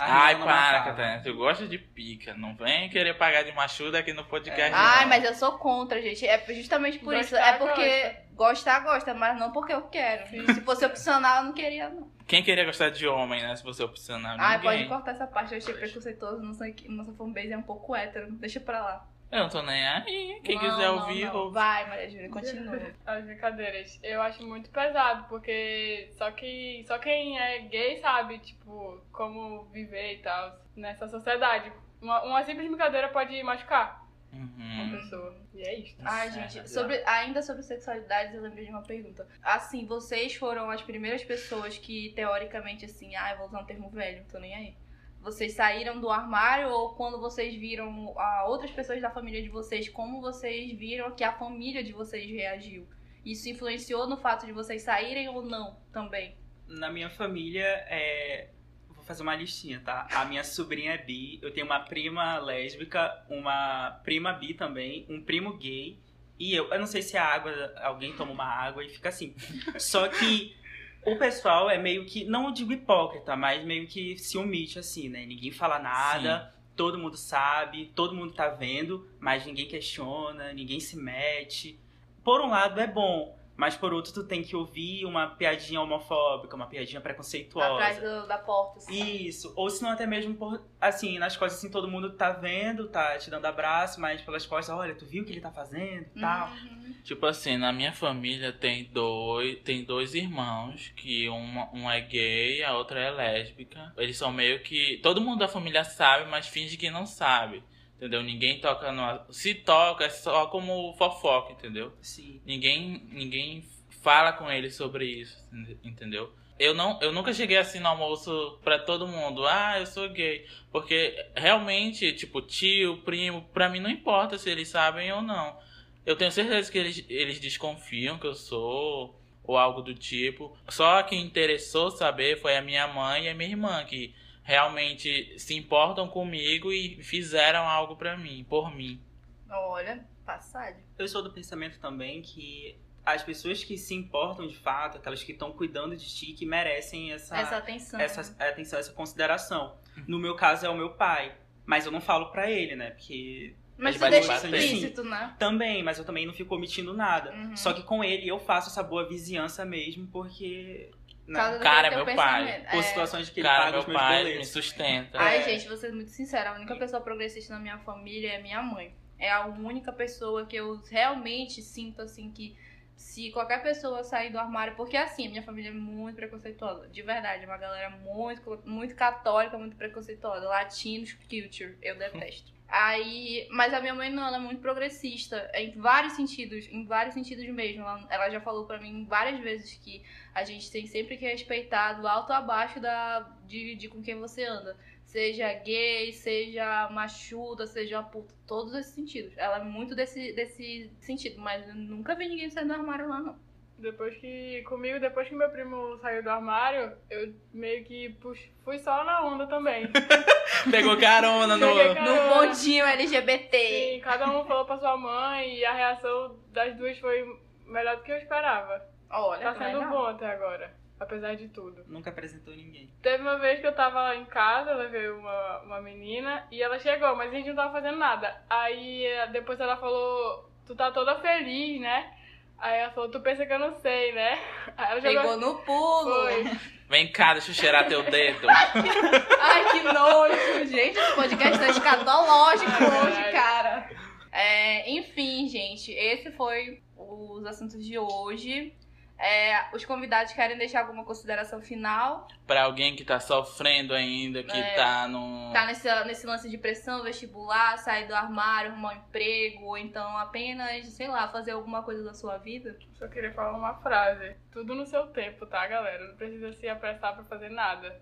Ai, 0.00 0.38
para. 0.38 0.82
Catarina. 0.82 1.22
Tu 1.22 1.34
gosta 1.34 1.66
de 1.66 1.78
pica. 1.78 2.34
Não 2.34 2.54
vem 2.54 2.88
querer 2.88 3.14
pagar 3.14 3.42
de 3.44 3.52
machuda 3.52 3.98
aqui 3.98 4.12
no 4.12 4.24
podcast. 4.24 4.72
É. 4.72 4.74
Ai, 4.74 5.06
mas 5.06 5.24
eu 5.24 5.34
sou 5.34 5.58
contra, 5.58 6.00
gente. 6.00 6.26
É 6.26 6.42
justamente 6.54 6.98
por 6.98 7.14
isso. 7.14 7.30
Gostar, 7.30 7.48
É 7.48 7.58
porque 7.58 8.16
gostar, 8.34 8.80
gosta, 8.80 9.12
mas 9.14 9.38
não 9.38 9.52
porque 9.52 9.72
eu 9.72 9.82
quero. 9.82 10.26
Se 10.28 10.60
fosse 10.62 10.84
opcional, 10.84 11.38
eu 11.38 11.44
não 11.44 11.52
queria, 11.52 11.88
não. 11.90 12.10
Quem 12.26 12.42
queria 12.42 12.64
gostar 12.64 12.90
de 12.90 13.06
homem, 13.08 13.42
né? 13.42 13.56
Se 13.56 13.64
você 13.64 13.82
opcionar. 13.82 14.36
Ai, 14.38 14.56
Ninguém. 14.58 14.70
pode 14.70 14.88
cortar 14.88 15.10
essa 15.12 15.26
parte. 15.26 15.52
Eu 15.52 15.58
achei 15.58 15.74
preconceituoso. 15.74 16.40
Nossa, 16.42 16.64
nossa 16.88 17.12
fanbase 17.12 17.52
é 17.52 17.58
um 17.58 17.62
pouco 17.62 17.94
hétero. 17.94 18.30
Deixa 18.32 18.60
pra 18.60 18.80
lá. 18.80 19.06
Eu 19.30 19.40
não 19.44 19.48
tô 19.48 19.62
nem 19.62 19.86
aí. 19.86 20.40
Quem 20.42 20.56
Não, 20.56 20.60
quiser 20.62 20.86
não, 20.88 20.98
ouvir, 20.98 21.24
não. 21.26 21.36
ouve. 21.36 21.54
Vai, 21.54 21.88
Maria 21.88 22.10
Júlia, 22.10 22.28
continua. 22.30 22.80
As 23.06 23.24
brincadeiras. 23.24 24.00
Eu 24.02 24.20
acho 24.22 24.44
muito 24.44 24.68
pesado, 24.70 25.28
porque 25.28 26.08
só, 26.18 26.30
que, 26.32 26.82
só 26.86 26.98
quem 26.98 27.38
é 27.38 27.60
gay 27.60 28.00
sabe, 28.00 28.38
tipo, 28.40 29.00
como 29.12 29.64
viver 29.66 30.14
e 30.14 30.18
tal 30.18 30.58
nessa 30.74 31.06
sociedade. 31.08 31.72
Uma, 32.02 32.22
uma 32.24 32.42
simples 32.44 32.66
brincadeira 32.68 33.08
pode 33.08 33.40
machucar 33.42 34.00
uma 34.32 34.84
Uhum. 34.84 34.90
pessoa. 35.00 35.36
E 35.54 35.62
é 35.62 35.74
isso. 35.80 35.96
Ai, 36.04 36.30
gente, 36.30 36.68
sobre, 36.68 37.02
ainda 37.04 37.42
sobre 37.42 37.62
sexualidades, 37.64 38.34
eu 38.34 38.40
lembrei 38.42 38.64
de 38.64 38.70
uma 38.70 38.82
pergunta. 38.82 39.26
Assim, 39.42 39.86
vocês 39.86 40.34
foram 40.36 40.70
as 40.70 40.82
primeiras 40.82 41.22
pessoas 41.24 41.76
que, 41.78 42.12
teoricamente, 42.14 42.84
assim, 42.84 43.14
ah, 43.16 43.32
eu 43.32 43.38
vou 43.38 43.46
usar 43.46 43.60
um 43.60 43.64
termo 43.66 43.90
velho, 43.90 44.24
tô 44.30 44.38
nem 44.38 44.54
aí. 44.54 44.74
Vocês 45.20 45.52
saíram 45.52 46.00
do 46.00 46.08
armário 46.08 46.70
ou 46.70 46.94
quando 46.94 47.20
vocês 47.20 47.54
viram 47.54 48.14
a 48.18 48.46
outras 48.46 48.70
pessoas 48.70 49.02
da 49.02 49.10
família 49.10 49.42
de 49.42 49.48
vocês, 49.48 49.88
como 49.88 50.20
vocês 50.20 50.72
viram 50.78 51.10
que 51.14 51.22
a 51.22 51.32
família 51.32 51.84
de 51.84 51.92
vocês 51.92 52.30
reagiu? 52.30 52.88
Isso 53.24 53.48
influenciou 53.48 54.06
no 54.06 54.16
fato 54.16 54.46
de 54.46 54.52
vocês 54.52 54.82
saírem 54.82 55.28
ou 55.28 55.42
não 55.42 55.76
também? 55.92 56.34
Na 56.66 56.90
minha 56.90 57.10
família, 57.10 57.66
é... 57.88 58.48
vou 58.88 59.04
fazer 59.04 59.22
uma 59.22 59.36
listinha, 59.36 59.80
tá? 59.84 60.06
A 60.10 60.24
minha 60.24 60.42
sobrinha 60.42 60.92
é 60.94 60.98
bi, 60.98 61.38
eu 61.42 61.52
tenho 61.52 61.66
uma 61.66 61.80
prima 61.80 62.38
lésbica, 62.38 63.22
uma 63.28 64.00
prima 64.02 64.32
bi 64.32 64.54
também, 64.54 65.04
um 65.08 65.20
primo 65.22 65.58
gay 65.58 65.98
e 66.38 66.54
eu. 66.54 66.72
Eu 66.72 66.78
não 66.78 66.86
sei 66.86 67.02
se 67.02 67.18
a 67.18 67.24
água, 67.24 67.52
alguém 67.82 68.16
toma 68.16 68.32
uma 68.32 68.46
água 68.46 68.82
e 68.82 68.88
fica 68.88 69.10
assim. 69.10 69.34
Só 69.78 70.08
que 70.08 70.56
o 71.04 71.16
pessoal 71.16 71.70
é 71.70 71.78
meio 71.78 72.04
que, 72.04 72.24
não 72.24 72.52
digo 72.52 72.72
hipócrita, 72.72 73.34
mas 73.36 73.64
meio 73.64 73.86
que 73.86 74.18
se 74.18 74.36
omite 74.36 74.78
assim, 74.78 75.08
né? 75.08 75.24
Ninguém 75.24 75.50
fala 75.50 75.78
nada. 75.78 76.54
Todo 76.76 76.98
mundo 76.98 77.16
sabe, 77.16 77.92
todo 77.94 78.14
mundo 78.14 78.32
tá 78.32 78.48
vendo, 78.48 79.06
mas 79.18 79.44
ninguém 79.44 79.66
questiona, 79.66 80.52
ninguém 80.52 80.80
se 80.80 80.96
mete. 80.96 81.78
Por 82.24 82.40
um 82.40 82.48
lado 82.48 82.80
é 82.80 82.86
bom, 82.86 83.36
mas 83.60 83.76
por 83.76 83.92
outro 83.92 84.10
tu 84.14 84.24
tem 84.24 84.42
que 84.42 84.56
ouvir 84.56 85.04
uma 85.04 85.26
piadinha 85.26 85.80
homofóbica, 85.82 86.56
uma 86.56 86.66
piadinha 86.66 86.98
preconceituosa. 86.98 87.74
Atrás 87.74 87.98
do- 88.00 88.26
da 88.26 88.38
porta, 88.38 88.78
assim. 88.78 89.26
Isso, 89.26 89.52
ou 89.54 89.68
se 89.68 89.82
não 89.82 89.90
até 89.90 90.06
mesmo 90.06 90.34
por, 90.34 90.64
assim, 90.80 91.18
nas 91.18 91.36
costas 91.36 91.58
assim, 91.58 91.70
todo 91.70 91.86
mundo 91.86 92.14
tá 92.16 92.30
vendo, 92.32 92.88
tá 92.88 93.18
te 93.18 93.28
dando 93.28 93.44
abraço, 93.44 94.00
mas 94.00 94.22
pelas 94.22 94.46
costas, 94.46 94.74
olha, 94.74 94.94
tu 94.94 95.04
viu 95.04 95.22
o 95.22 95.26
que 95.26 95.32
ele 95.32 95.42
tá 95.42 95.52
fazendo 95.52 96.06
e 96.16 96.20
tal. 96.20 96.48
Uhum. 96.48 96.94
Tipo 97.04 97.26
assim, 97.26 97.58
na 97.58 97.70
minha 97.72 97.92
família 97.92 98.50
tem 98.52 98.84
dois, 98.84 99.58
tem 99.60 99.84
dois 99.84 100.14
irmãos, 100.14 100.90
que 100.96 101.28
uma, 101.28 101.70
um 101.74 101.90
é 101.90 102.00
gay, 102.00 102.62
a 102.64 102.74
outra 102.76 102.98
é 102.98 103.10
lésbica. 103.10 103.92
Eles 103.98 104.16
são 104.16 104.32
meio 104.32 104.62
que. 104.62 104.98
Todo 105.02 105.20
mundo 105.20 105.38
da 105.40 105.48
família 105.48 105.84
sabe, 105.84 106.30
mas 106.30 106.46
finge 106.46 106.76
que 106.78 106.90
não 106.90 107.04
sabe. 107.04 107.62
Entendeu? 108.00 108.22
Ninguém 108.22 108.58
toca 108.58 108.90
no. 108.90 109.30
Se 109.30 109.54
toca, 109.54 110.06
é 110.06 110.08
só 110.08 110.46
como 110.46 110.94
fofoca, 110.94 111.52
entendeu? 111.52 111.92
Sim. 112.00 112.40
Ninguém, 112.46 113.06
ninguém 113.12 113.62
fala 114.00 114.32
com 114.32 114.50
eles 114.50 114.74
sobre 114.74 115.04
isso, 115.04 115.36
entendeu? 115.84 116.32
Eu, 116.58 116.72
não, 116.72 116.98
eu 117.02 117.12
nunca 117.12 117.34
cheguei 117.34 117.58
assim 117.58 117.78
no 117.78 117.88
almoço 117.88 118.58
pra 118.64 118.78
todo 118.78 119.06
mundo, 119.06 119.46
ah, 119.46 119.78
eu 119.78 119.84
sou 119.84 120.08
gay. 120.08 120.46
Porque 120.72 121.14
realmente, 121.36 122.10
tipo, 122.14 122.40
tio, 122.40 122.96
primo, 123.04 123.42
pra 123.52 123.68
mim 123.68 123.80
não 123.80 123.90
importa 123.90 124.38
se 124.38 124.48
eles 124.48 124.68
sabem 124.68 125.12
ou 125.12 125.20
não. 125.20 125.58
Eu 126.06 126.16
tenho 126.16 126.32
certeza 126.32 126.72
que 126.72 126.78
eles, 126.78 127.04
eles 127.06 127.38
desconfiam 127.38 128.18
que 128.18 128.26
eu 128.26 128.34
sou, 128.34 129.14
ou 129.44 129.58
algo 129.58 129.82
do 129.82 129.94
tipo. 129.94 130.56
Só 130.68 131.02
quem 131.02 131.22
interessou 131.22 131.90
saber 131.90 132.40
foi 132.40 132.56
a 132.56 132.62
minha 132.62 132.88
mãe 132.88 133.24
e 133.24 133.28
a 133.28 133.34
minha 133.34 133.50
irmã, 133.50 133.84
que 133.84 134.14
realmente 134.50 135.38
se 135.38 135.54
importam 135.56 136.08
comigo 136.08 136.72
e 136.72 137.00
fizeram 137.04 137.68
algo 137.68 137.94
pra 137.94 138.16
mim, 138.16 138.44
por 138.48 138.74
mim. 138.74 139.00
Olha, 139.48 140.04
passagem. 140.26 140.82
Eu 140.98 141.06
sou 141.06 141.22
do 141.22 141.30
pensamento 141.30 141.78
também 141.78 142.20
que 142.20 142.76
as 143.06 143.22
pessoas 143.22 143.62
que 143.62 143.78
se 143.78 143.94
importam 143.94 144.48
de 144.48 144.56
fato, 144.56 144.98
aquelas 144.98 145.22
que 145.22 145.30
estão 145.30 145.52
cuidando 145.52 145.96
de 145.96 146.04
ti, 146.04 146.32
que 146.32 146.44
merecem 146.44 147.12
essa, 147.12 147.36
Essa 147.38 147.56
atenção. 147.58 148.00
essa 148.00 148.20
atenção, 148.44 148.78
essa 148.80 148.92
consideração. 148.92 149.76
No 150.08 150.18
meu 150.18 150.34
caso 150.34 150.66
é 150.66 150.68
o 150.68 150.76
meu 150.76 150.90
pai, 150.94 151.32
mas 151.64 151.86
eu 151.86 151.92
não 151.92 152.00
falo 152.00 152.32
pra 152.32 152.50
ele, 152.50 152.74
né? 152.74 152.90
Porque 152.90 153.54
Mas 153.78 153.96
tu 153.96 154.10
deixa 154.10 154.34
explícito, 154.34 155.04
né? 155.04 155.36
também, 155.38 155.80
mas 155.84 155.96
eu 155.96 156.04
também 156.04 156.26
não 156.26 156.34
fico 156.34 156.56
omitindo 156.56 156.92
nada. 156.92 157.32
Uhum. 157.32 157.56
Só 157.56 157.72
que 157.72 157.84
com 157.84 158.02
ele 158.02 158.26
eu 158.28 158.40
faço 158.40 158.68
essa 158.68 158.82
boa 158.82 159.08
vizinhança 159.08 159.64
mesmo, 159.64 160.08
porque 160.08 160.90
Do 161.30 161.60
Cara, 161.60 161.90
meu 161.90 162.04
pai. 162.16 162.64
por 162.70 162.78
É. 162.78 162.82
situações 162.82 163.30
que 163.30 163.40
ele 163.40 163.48
Cara, 163.48 163.64
paga 163.64 163.70
meu 163.72 163.80
os 163.80 163.86
meus 163.86 163.98
pai 164.00 164.16
me 164.18 164.24
boletos. 164.30 164.48
sustenta. 164.48 165.18
Ai, 165.20 165.38
É. 165.38 165.42
gente, 165.42 165.68
vou 165.68 165.76
ser 165.76 165.92
muito 165.92 166.10
sincera, 166.10 166.50
a 166.50 166.54
única 166.54 166.74
pessoa 166.76 167.00
progressista 167.00 167.54
na 167.54 167.60
minha 167.60 167.78
família 167.78 168.32
é 168.32 168.42
minha 168.42 168.60
mãe. 168.62 168.94
É 169.18 169.30
a 169.30 169.46
única 169.46 169.92
pessoa 169.92 170.46
que 170.46 170.56
eu 170.56 170.80
realmente 170.90 171.62
sinto, 171.62 172.02
assim, 172.02 172.32
que 172.32 172.56
se 172.96 173.30
qualquer 173.30 173.62
pessoa 173.62 174.02
sair 174.02 174.30
do 174.30 174.38
armário... 174.38 174.74
Porque, 174.76 174.96
assim, 174.96 175.26
a 175.26 175.30
minha 175.30 175.42
família 175.42 175.68
é 175.68 175.72
muito 175.72 176.16
preconceituosa. 176.16 176.88
De 176.88 177.02
verdade, 177.02 177.44
é 177.44 177.46
uma 177.46 177.56
galera 177.58 177.90
muito, 177.90 178.60
muito 178.64 178.94
católica, 178.94 179.56
muito 179.56 179.76
preconceituosa. 179.76 180.48
Latinos, 180.48 181.12
culture, 181.12 181.76
eu 181.80 181.96
detesto. 181.96 182.50
Aí, 182.70 183.48
mas 183.50 183.74
a 183.74 183.80
minha 183.80 183.94
mãe 183.94 184.10
não, 184.10 184.24
ela 184.24 184.36
é 184.36 184.40
muito 184.40 184.60
progressista, 184.60 185.50
em 185.54 185.72
vários 185.72 186.12
sentidos, 186.12 186.68
em 186.70 186.86
vários 186.86 187.14
sentidos 187.14 187.44
mesmo. 187.48 187.82
Ela, 187.82 188.06
ela 188.08 188.30
já 188.30 188.40
falou 188.40 188.64
pra 188.64 188.78
mim 188.80 189.04
várias 189.06 189.40
vezes 189.40 189.74
que 189.74 190.04
a 190.32 190.44
gente 190.44 190.70
tem 190.70 190.86
sempre 190.86 191.16
que 191.16 191.26
respeitar 191.26 191.94
do 191.94 192.06
alto 192.06 192.32
a 192.32 192.38
abaixo 192.38 192.78
da, 192.78 193.20
de, 193.44 193.74
de 193.74 193.88
com 193.88 194.00
quem 194.00 194.14
você 194.20 194.44
anda. 194.44 194.76
Seja 195.04 195.52
gay, 195.54 196.12
seja 196.12 196.88
machuda, 196.90 197.66
seja 197.66 198.00
puta, 198.04 198.32
todos 198.46 198.72
esses 198.74 198.94
sentidos. 198.94 199.36
Ela 199.36 199.58
é 199.58 199.64
muito 199.64 199.96
desse, 199.96 200.32
desse 200.32 200.92
sentido, 201.00 201.40
mas 201.40 201.66
eu 201.68 201.74
nunca 201.74 202.14
vi 202.14 202.28
ninguém 202.28 202.50
sair 202.50 202.66
do 202.66 202.72
armário 202.72 203.08
lá, 203.08 203.20
não. 203.20 203.49
Depois 203.80 204.16
que. 204.16 204.62
Comigo, 204.62 205.00
depois 205.00 205.28
que 205.28 205.34
meu 205.34 205.48
primo 205.50 205.96
saiu 205.98 206.22
do 206.22 206.30
armário, 206.30 206.92
eu 207.10 207.32
meio 207.52 207.84
que 207.84 208.10
pux, 208.20 208.38
fui 208.64 208.78
só 208.78 209.02
na 209.04 209.22
onda 209.24 209.46
também. 209.46 209.88
Pegou 210.70 210.96
carona 210.98 211.56
no. 211.56 211.66
No 211.66 212.34
bondinho 212.34 212.84
LGBT. 212.84 213.58
Sim, 213.94 214.00
cada 214.00 214.30
um 214.30 214.44
falou 214.44 214.64
pra 214.64 214.78
sua 214.78 214.96
mãe 214.96 215.56
e 215.56 215.64
a 215.64 215.72
reação 215.72 216.36
das 216.48 216.76
duas 216.76 216.98
foi 216.98 217.24
melhor 217.66 217.96
do 217.96 218.02
que 218.02 218.12
eu 218.12 218.16
esperava. 218.18 218.82
Olha, 219.10 219.42
Tá 219.42 219.54
sendo 219.54 219.78
legal. 219.78 219.90
bom 219.90 220.06
até 220.06 220.26
agora, 220.30 220.72
apesar 221.00 221.34
de 221.34 221.48
tudo. 221.48 221.82
Nunca 221.88 222.10
apresentou 222.10 222.54
ninguém. 222.54 222.90
Teve 223.02 223.22
uma 223.22 223.38
vez 223.38 223.60
que 223.60 223.66
eu 223.66 223.74
tava 223.74 224.00
lá 224.02 224.14
em 224.16 224.24
casa, 224.24 224.74
levei 224.74 225.08
uma, 225.10 225.58
uma 225.62 225.80
menina 225.80 226.46
e 226.50 226.62
ela 226.62 226.78
chegou, 226.78 227.16
mas 227.16 227.32
a 227.32 227.34
gente 227.34 227.48
não 227.48 227.56
tava 227.56 227.72
fazendo 227.72 227.96
nada. 227.98 228.40
Aí 228.48 229.04
eh, 229.06 229.26
depois 229.28 229.58
ela 229.58 229.76
falou, 229.76 230.48
tu 230.66 230.76
tá 230.76 230.90
toda 230.92 231.16
feliz, 231.20 231.80
né? 231.80 232.14
Aí 232.60 232.78
ela 232.80 232.90
falou, 232.90 233.10
tu 233.10 233.20
pensa 233.20 233.46
que 233.46 233.52
eu 233.52 233.58
não 233.58 233.74
sei, 233.76 234.12
né? 234.12 234.38
Aí 234.76 234.92
ela 234.92 235.00
jogou. 235.00 235.22
Pegou 235.22 235.36
no 235.38 235.58
pulo. 235.60 236.12
Foi. 236.12 236.44
Vem 236.88 237.10
cá, 237.10 237.32
deixa 237.32 237.50
eu 237.50 237.54
cheirar 237.54 237.88
teu 237.88 238.02
dedo. 238.02 238.46
Ai, 238.50 239.70
que 239.70 239.82
nojo. 239.82 240.66
Gente, 240.66 240.98
esse 240.98 241.14
podcast 241.14 241.58
tá 241.58 241.68
escatológico 241.68 242.70
Ai, 242.70 243.06
hoje, 243.06 243.32
cara. 243.32 243.90
É, 244.32 244.90
enfim, 244.90 245.48
gente, 245.48 245.90
esse 245.92 246.30
foi 246.32 246.82
os 246.96 247.46
assuntos 247.46 247.84
de 247.84 247.98
hoje. 247.98 248.74
É, 249.20 249.66
os 249.74 249.84
convidados 249.84 250.32
querem 250.32 250.56
deixar 250.56 250.80
alguma 250.80 251.04
consideração 251.04 251.60
final? 251.60 252.26
Pra 252.46 252.62
alguém 252.62 252.96
que 252.96 253.04
tá 253.04 253.20
sofrendo 253.20 253.92
ainda, 253.92 254.42
que 254.42 254.56
É. 254.56 254.74
tá 254.74 255.06
no. 255.06 255.52
Tá 255.52 255.66
nesse, 255.66 256.04
nesse 256.04 256.26
lance 256.26 256.48
de 256.48 256.56
pressão 256.56 257.02
vestibular, 257.02 257.76
sair 257.76 258.06
do 258.06 258.14
armário, 258.14 258.70
arrumar 258.72 258.94
um 258.94 258.96
emprego, 258.96 259.64
ou 259.66 259.76
então 259.76 260.16
apenas, 260.16 260.86
sei 260.88 261.06
lá, 261.08 261.28
fazer 261.28 261.50
alguma 261.50 261.82
coisa 261.82 262.02
da 262.02 262.14
sua 262.14 262.38
vida? 262.38 262.78
Só 262.94 263.06
queria 263.08 263.32
falar 263.32 263.56
uma 263.56 263.74
frase. 263.74 264.36
Tudo 264.50 264.74
no 264.74 264.86
seu 264.86 265.06
tempo, 265.08 265.44
tá, 265.44 265.66
galera? 265.66 266.08
Não 266.08 266.16
precisa 266.16 266.52
se 266.52 266.66
apressar 266.66 267.14
pra 267.14 267.24
fazer 267.24 267.50
nada. 267.50 268.00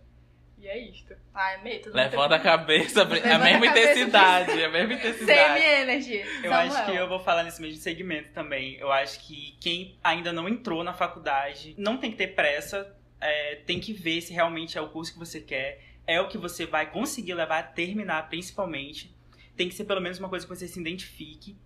E 0.60 0.66
é 0.66 0.78
isto. 0.78 1.14
Meio 1.62 1.82
tudo 1.82 1.94
Levanta 1.96 2.34
a 2.34 2.40
cabeça, 2.40 3.02
a 3.02 3.04
Levanta 3.04 3.34
a 3.34 3.38
mesma 3.38 3.66
cabeça. 3.66 3.90
intensidade, 3.90 4.64
a 4.64 4.68
mesma 4.68 4.94
intensidade. 4.94 5.60
Semi-energy. 5.60 6.24
Eu 6.42 6.52
acho 6.52 6.84
que 6.84 6.96
eu 6.96 7.08
vou 7.08 7.20
falar 7.20 7.44
nesse 7.44 7.60
mesmo 7.60 7.80
segmento 7.80 8.30
também. 8.32 8.76
Eu 8.76 8.90
acho 8.90 9.20
que 9.20 9.56
quem 9.60 9.96
ainda 10.02 10.32
não 10.32 10.48
entrou 10.48 10.82
na 10.82 10.92
faculdade 10.92 11.74
não 11.78 11.96
tem 11.96 12.10
que 12.10 12.16
ter 12.16 12.28
pressa, 12.28 12.94
é, 13.20 13.56
tem 13.66 13.78
que 13.78 13.92
ver 13.92 14.20
se 14.20 14.32
realmente 14.32 14.76
é 14.76 14.80
o 14.80 14.88
curso 14.88 15.12
que 15.12 15.18
você 15.18 15.40
quer, 15.40 15.80
é 16.06 16.20
o 16.20 16.28
que 16.28 16.38
você 16.38 16.66
vai 16.66 16.90
conseguir 16.90 17.34
levar 17.34 17.58
a 17.58 17.62
terminar, 17.62 18.28
principalmente. 18.28 19.14
Tem 19.56 19.68
que 19.68 19.74
ser 19.74 19.84
pelo 19.84 20.00
menos 20.00 20.18
uma 20.18 20.28
coisa 20.28 20.46
que 20.46 20.54
você 20.54 20.66
se 20.66 20.80
identifique. 20.80 21.56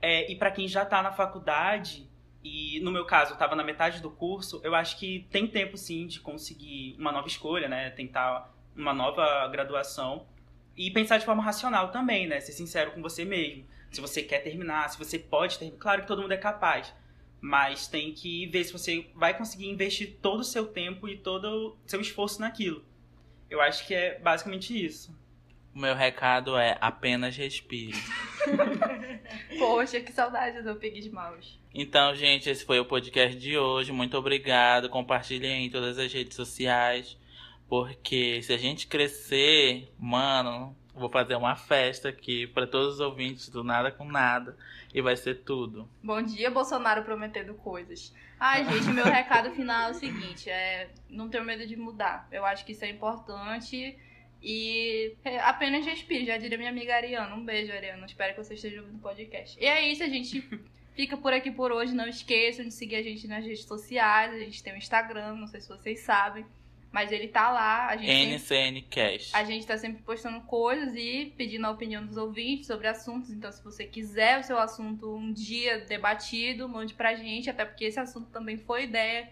É, 0.00 0.30
e 0.30 0.36
para 0.36 0.50
quem 0.50 0.68
já 0.68 0.84
tá 0.84 1.02
na 1.02 1.10
faculdade, 1.10 2.08
e 2.42 2.80
no 2.80 2.90
meu 2.90 3.04
caso, 3.04 3.32
eu 3.32 3.36
tava 3.36 3.56
na 3.56 3.64
metade 3.64 4.00
do 4.00 4.10
curso, 4.10 4.60
eu 4.62 4.74
acho 4.74 4.98
que 4.98 5.26
tem 5.30 5.46
tempo 5.46 5.76
sim 5.76 6.06
de 6.06 6.20
conseguir 6.20 6.96
uma 6.98 7.10
nova 7.10 7.26
escolha, 7.26 7.68
né? 7.68 7.90
Tentar 7.90 8.52
uma 8.76 8.94
nova 8.94 9.48
graduação. 9.48 10.26
E 10.76 10.90
pensar 10.92 11.18
de 11.18 11.24
forma 11.24 11.42
racional 11.42 11.90
também, 11.90 12.28
né? 12.28 12.40
Ser 12.40 12.52
sincero 12.52 12.92
com 12.92 13.02
você 13.02 13.24
mesmo. 13.24 13.66
Se 13.90 14.00
você 14.00 14.22
quer 14.22 14.38
terminar, 14.38 14.88
se 14.88 14.98
você 14.98 15.18
pode 15.18 15.58
terminar. 15.58 15.80
Claro 15.80 16.02
que 16.02 16.06
todo 16.06 16.22
mundo 16.22 16.32
é 16.32 16.36
capaz. 16.36 16.94
Mas 17.40 17.88
tem 17.88 18.12
que 18.12 18.46
ver 18.46 18.64
se 18.64 18.72
você 18.72 19.10
vai 19.14 19.36
conseguir 19.36 19.68
investir 19.68 20.18
todo 20.22 20.40
o 20.40 20.44
seu 20.44 20.66
tempo 20.66 21.08
e 21.08 21.16
todo 21.16 21.44
o 21.44 21.78
seu 21.86 22.00
esforço 22.00 22.40
naquilo. 22.40 22.84
Eu 23.50 23.60
acho 23.60 23.86
que 23.86 23.94
é 23.94 24.18
basicamente 24.18 24.84
isso. 24.84 25.16
O 25.74 25.80
meu 25.80 25.94
recado 25.94 26.56
é 26.56 26.76
apenas 26.80 27.36
respire. 27.36 27.92
Poxa, 29.58 30.00
que 30.00 30.12
saudade 30.12 30.62
do 30.62 30.76
Pig 30.76 31.10
Mouse. 31.10 31.58
Então, 31.74 32.14
gente, 32.14 32.48
esse 32.48 32.64
foi 32.64 32.80
o 32.80 32.84
podcast 32.84 33.38
de 33.38 33.56
hoje. 33.56 33.92
Muito 33.92 34.16
obrigado. 34.16 34.88
Compartilhem 34.88 35.66
em 35.66 35.70
todas 35.70 35.98
as 35.98 36.12
redes 36.12 36.36
sociais. 36.36 37.16
Porque 37.68 38.42
se 38.42 38.52
a 38.52 38.56
gente 38.56 38.86
crescer, 38.86 39.92
mano, 39.98 40.74
vou 40.94 41.10
fazer 41.10 41.36
uma 41.36 41.54
festa 41.54 42.08
aqui 42.08 42.46
para 42.46 42.66
todos 42.66 42.94
os 42.94 43.00
ouvintes 43.00 43.48
do 43.48 43.62
Nada 43.62 43.90
com 43.90 44.04
Nada. 44.04 44.56
E 44.92 45.02
vai 45.02 45.16
ser 45.16 45.42
tudo. 45.42 45.88
Bom 46.02 46.22
dia, 46.22 46.50
Bolsonaro 46.50 47.02
prometendo 47.02 47.52
coisas. 47.54 48.14
Ai, 48.40 48.64
gente, 48.64 48.90
meu 48.90 49.04
recado 49.04 49.50
final 49.50 49.88
é 49.88 49.90
o 49.90 49.94
seguinte: 49.94 50.48
é 50.48 50.88
não 51.10 51.28
ter 51.28 51.42
medo 51.44 51.66
de 51.66 51.76
mudar. 51.76 52.26
Eu 52.32 52.44
acho 52.46 52.64
que 52.64 52.72
isso 52.72 52.84
é 52.84 52.88
importante. 52.88 53.98
E 54.42 55.16
é, 55.24 55.40
apenas 55.40 55.84
respire, 55.84 56.24
já 56.24 56.38
diria 56.38 56.56
minha 56.56 56.70
amiga 56.70 56.94
Ariana. 56.94 57.34
Um 57.34 57.44
beijo, 57.44 57.72
Ariana. 57.72 58.06
Espero 58.06 58.34
que 58.34 58.44
você 58.44 58.54
esteja 58.54 58.80
ouvindo 58.80 58.96
o 58.96 59.00
podcast. 59.00 59.58
E 59.60 59.66
é 59.66 59.90
isso, 59.90 60.02
a 60.02 60.08
gente 60.08 60.42
fica 60.94 61.16
por 61.16 61.32
aqui 61.32 61.50
por 61.50 61.72
hoje. 61.72 61.94
Não 61.94 62.06
esqueçam 62.06 62.64
de 62.64 62.72
seguir 62.72 62.96
a 62.96 63.02
gente 63.02 63.26
nas 63.26 63.44
redes 63.44 63.64
sociais. 63.64 64.32
A 64.32 64.38
gente 64.38 64.62
tem 64.62 64.72
o 64.72 64.76
Instagram, 64.76 65.34
não 65.34 65.46
sei 65.46 65.60
se 65.60 65.68
vocês 65.68 66.00
sabem. 66.00 66.46
Mas 66.90 67.12
ele 67.12 67.28
tá 67.28 67.50
lá. 67.50 67.88
A 67.88 67.96
gente 67.96 68.34
NCN 68.34 68.82
Cast. 68.88 69.36
a 69.36 69.44
gente 69.44 69.66
tá 69.66 69.76
sempre 69.76 70.02
postando 70.02 70.40
coisas 70.42 70.94
e 70.96 71.34
pedindo 71.36 71.66
a 71.66 71.70
opinião 71.70 72.06
dos 72.06 72.16
ouvintes 72.16 72.66
sobre 72.66 72.86
assuntos. 72.86 73.30
Então, 73.30 73.52
se 73.52 73.62
você 73.62 73.84
quiser 73.84 74.40
o 74.40 74.42
seu 74.42 74.58
assunto 74.58 75.14
um 75.14 75.30
dia 75.30 75.80
debatido, 75.80 76.66
mande 76.66 76.94
pra 76.94 77.14
gente, 77.14 77.50
até 77.50 77.66
porque 77.66 77.84
esse 77.84 78.00
assunto 78.00 78.30
também 78.30 78.56
foi 78.56 78.84
ideia 78.84 79.28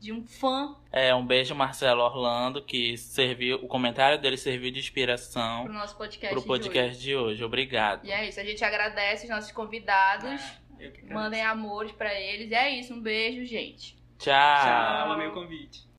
de 0.00 0.12
um 0.12 0.24
fã 0.24 0.74
É, 0.90 1.14
um 1.14 1.24
beijo, 1.24 1.54
Marcelo 1.54 2.02
Orlando, 2.02 2.62
que 2.62 2.96
serviu. 2.96 3.56
O 3.56 3.68
comentário 3.68 4.18
dele 4.18 4.36
serviu 4.36 4.70
de 4.70 4.80
inspiração 4.80 5.64
pro 5.64 5.72
nosso 5.72 5.96
podcast. 5.96 6.34
pro 6.34 6.40
de 6.40 6.46
podcast 6.46 7.00
de 7.00 7.14
hoje. 7.14 7.44
Obrigado. 7.44 8.00
hoje. 8.00 8.08
E 8.10 8.12
é 8.12 8.28
isso, 8.28 8.40
a 8.40 8.44
gente 8.44 8.64
agradece 8.64 9.24
os 9.24 9.30
nossos 9.30 9.52
convidados. 9.52 10.42
Eu 10.78 10.90
que 10.90 11.00
agradeço. 11.00 11.12
Mandem 11.14 11.42
amores 11.42 11.92
pra 11.92 12.18
eles. 12.18 12.50
E 12.50 12.54
é 12.54 12.70
isso, 12.70 12.94
um 12.94 13.00
beijo, 13.00 13.44
gente. 13.44 13.94
Tchau. 14.18 14.32
Tchau, 14.32 15.12
amei 15.12 15.28
o 15.28 15.32
convite. 15.32 15.88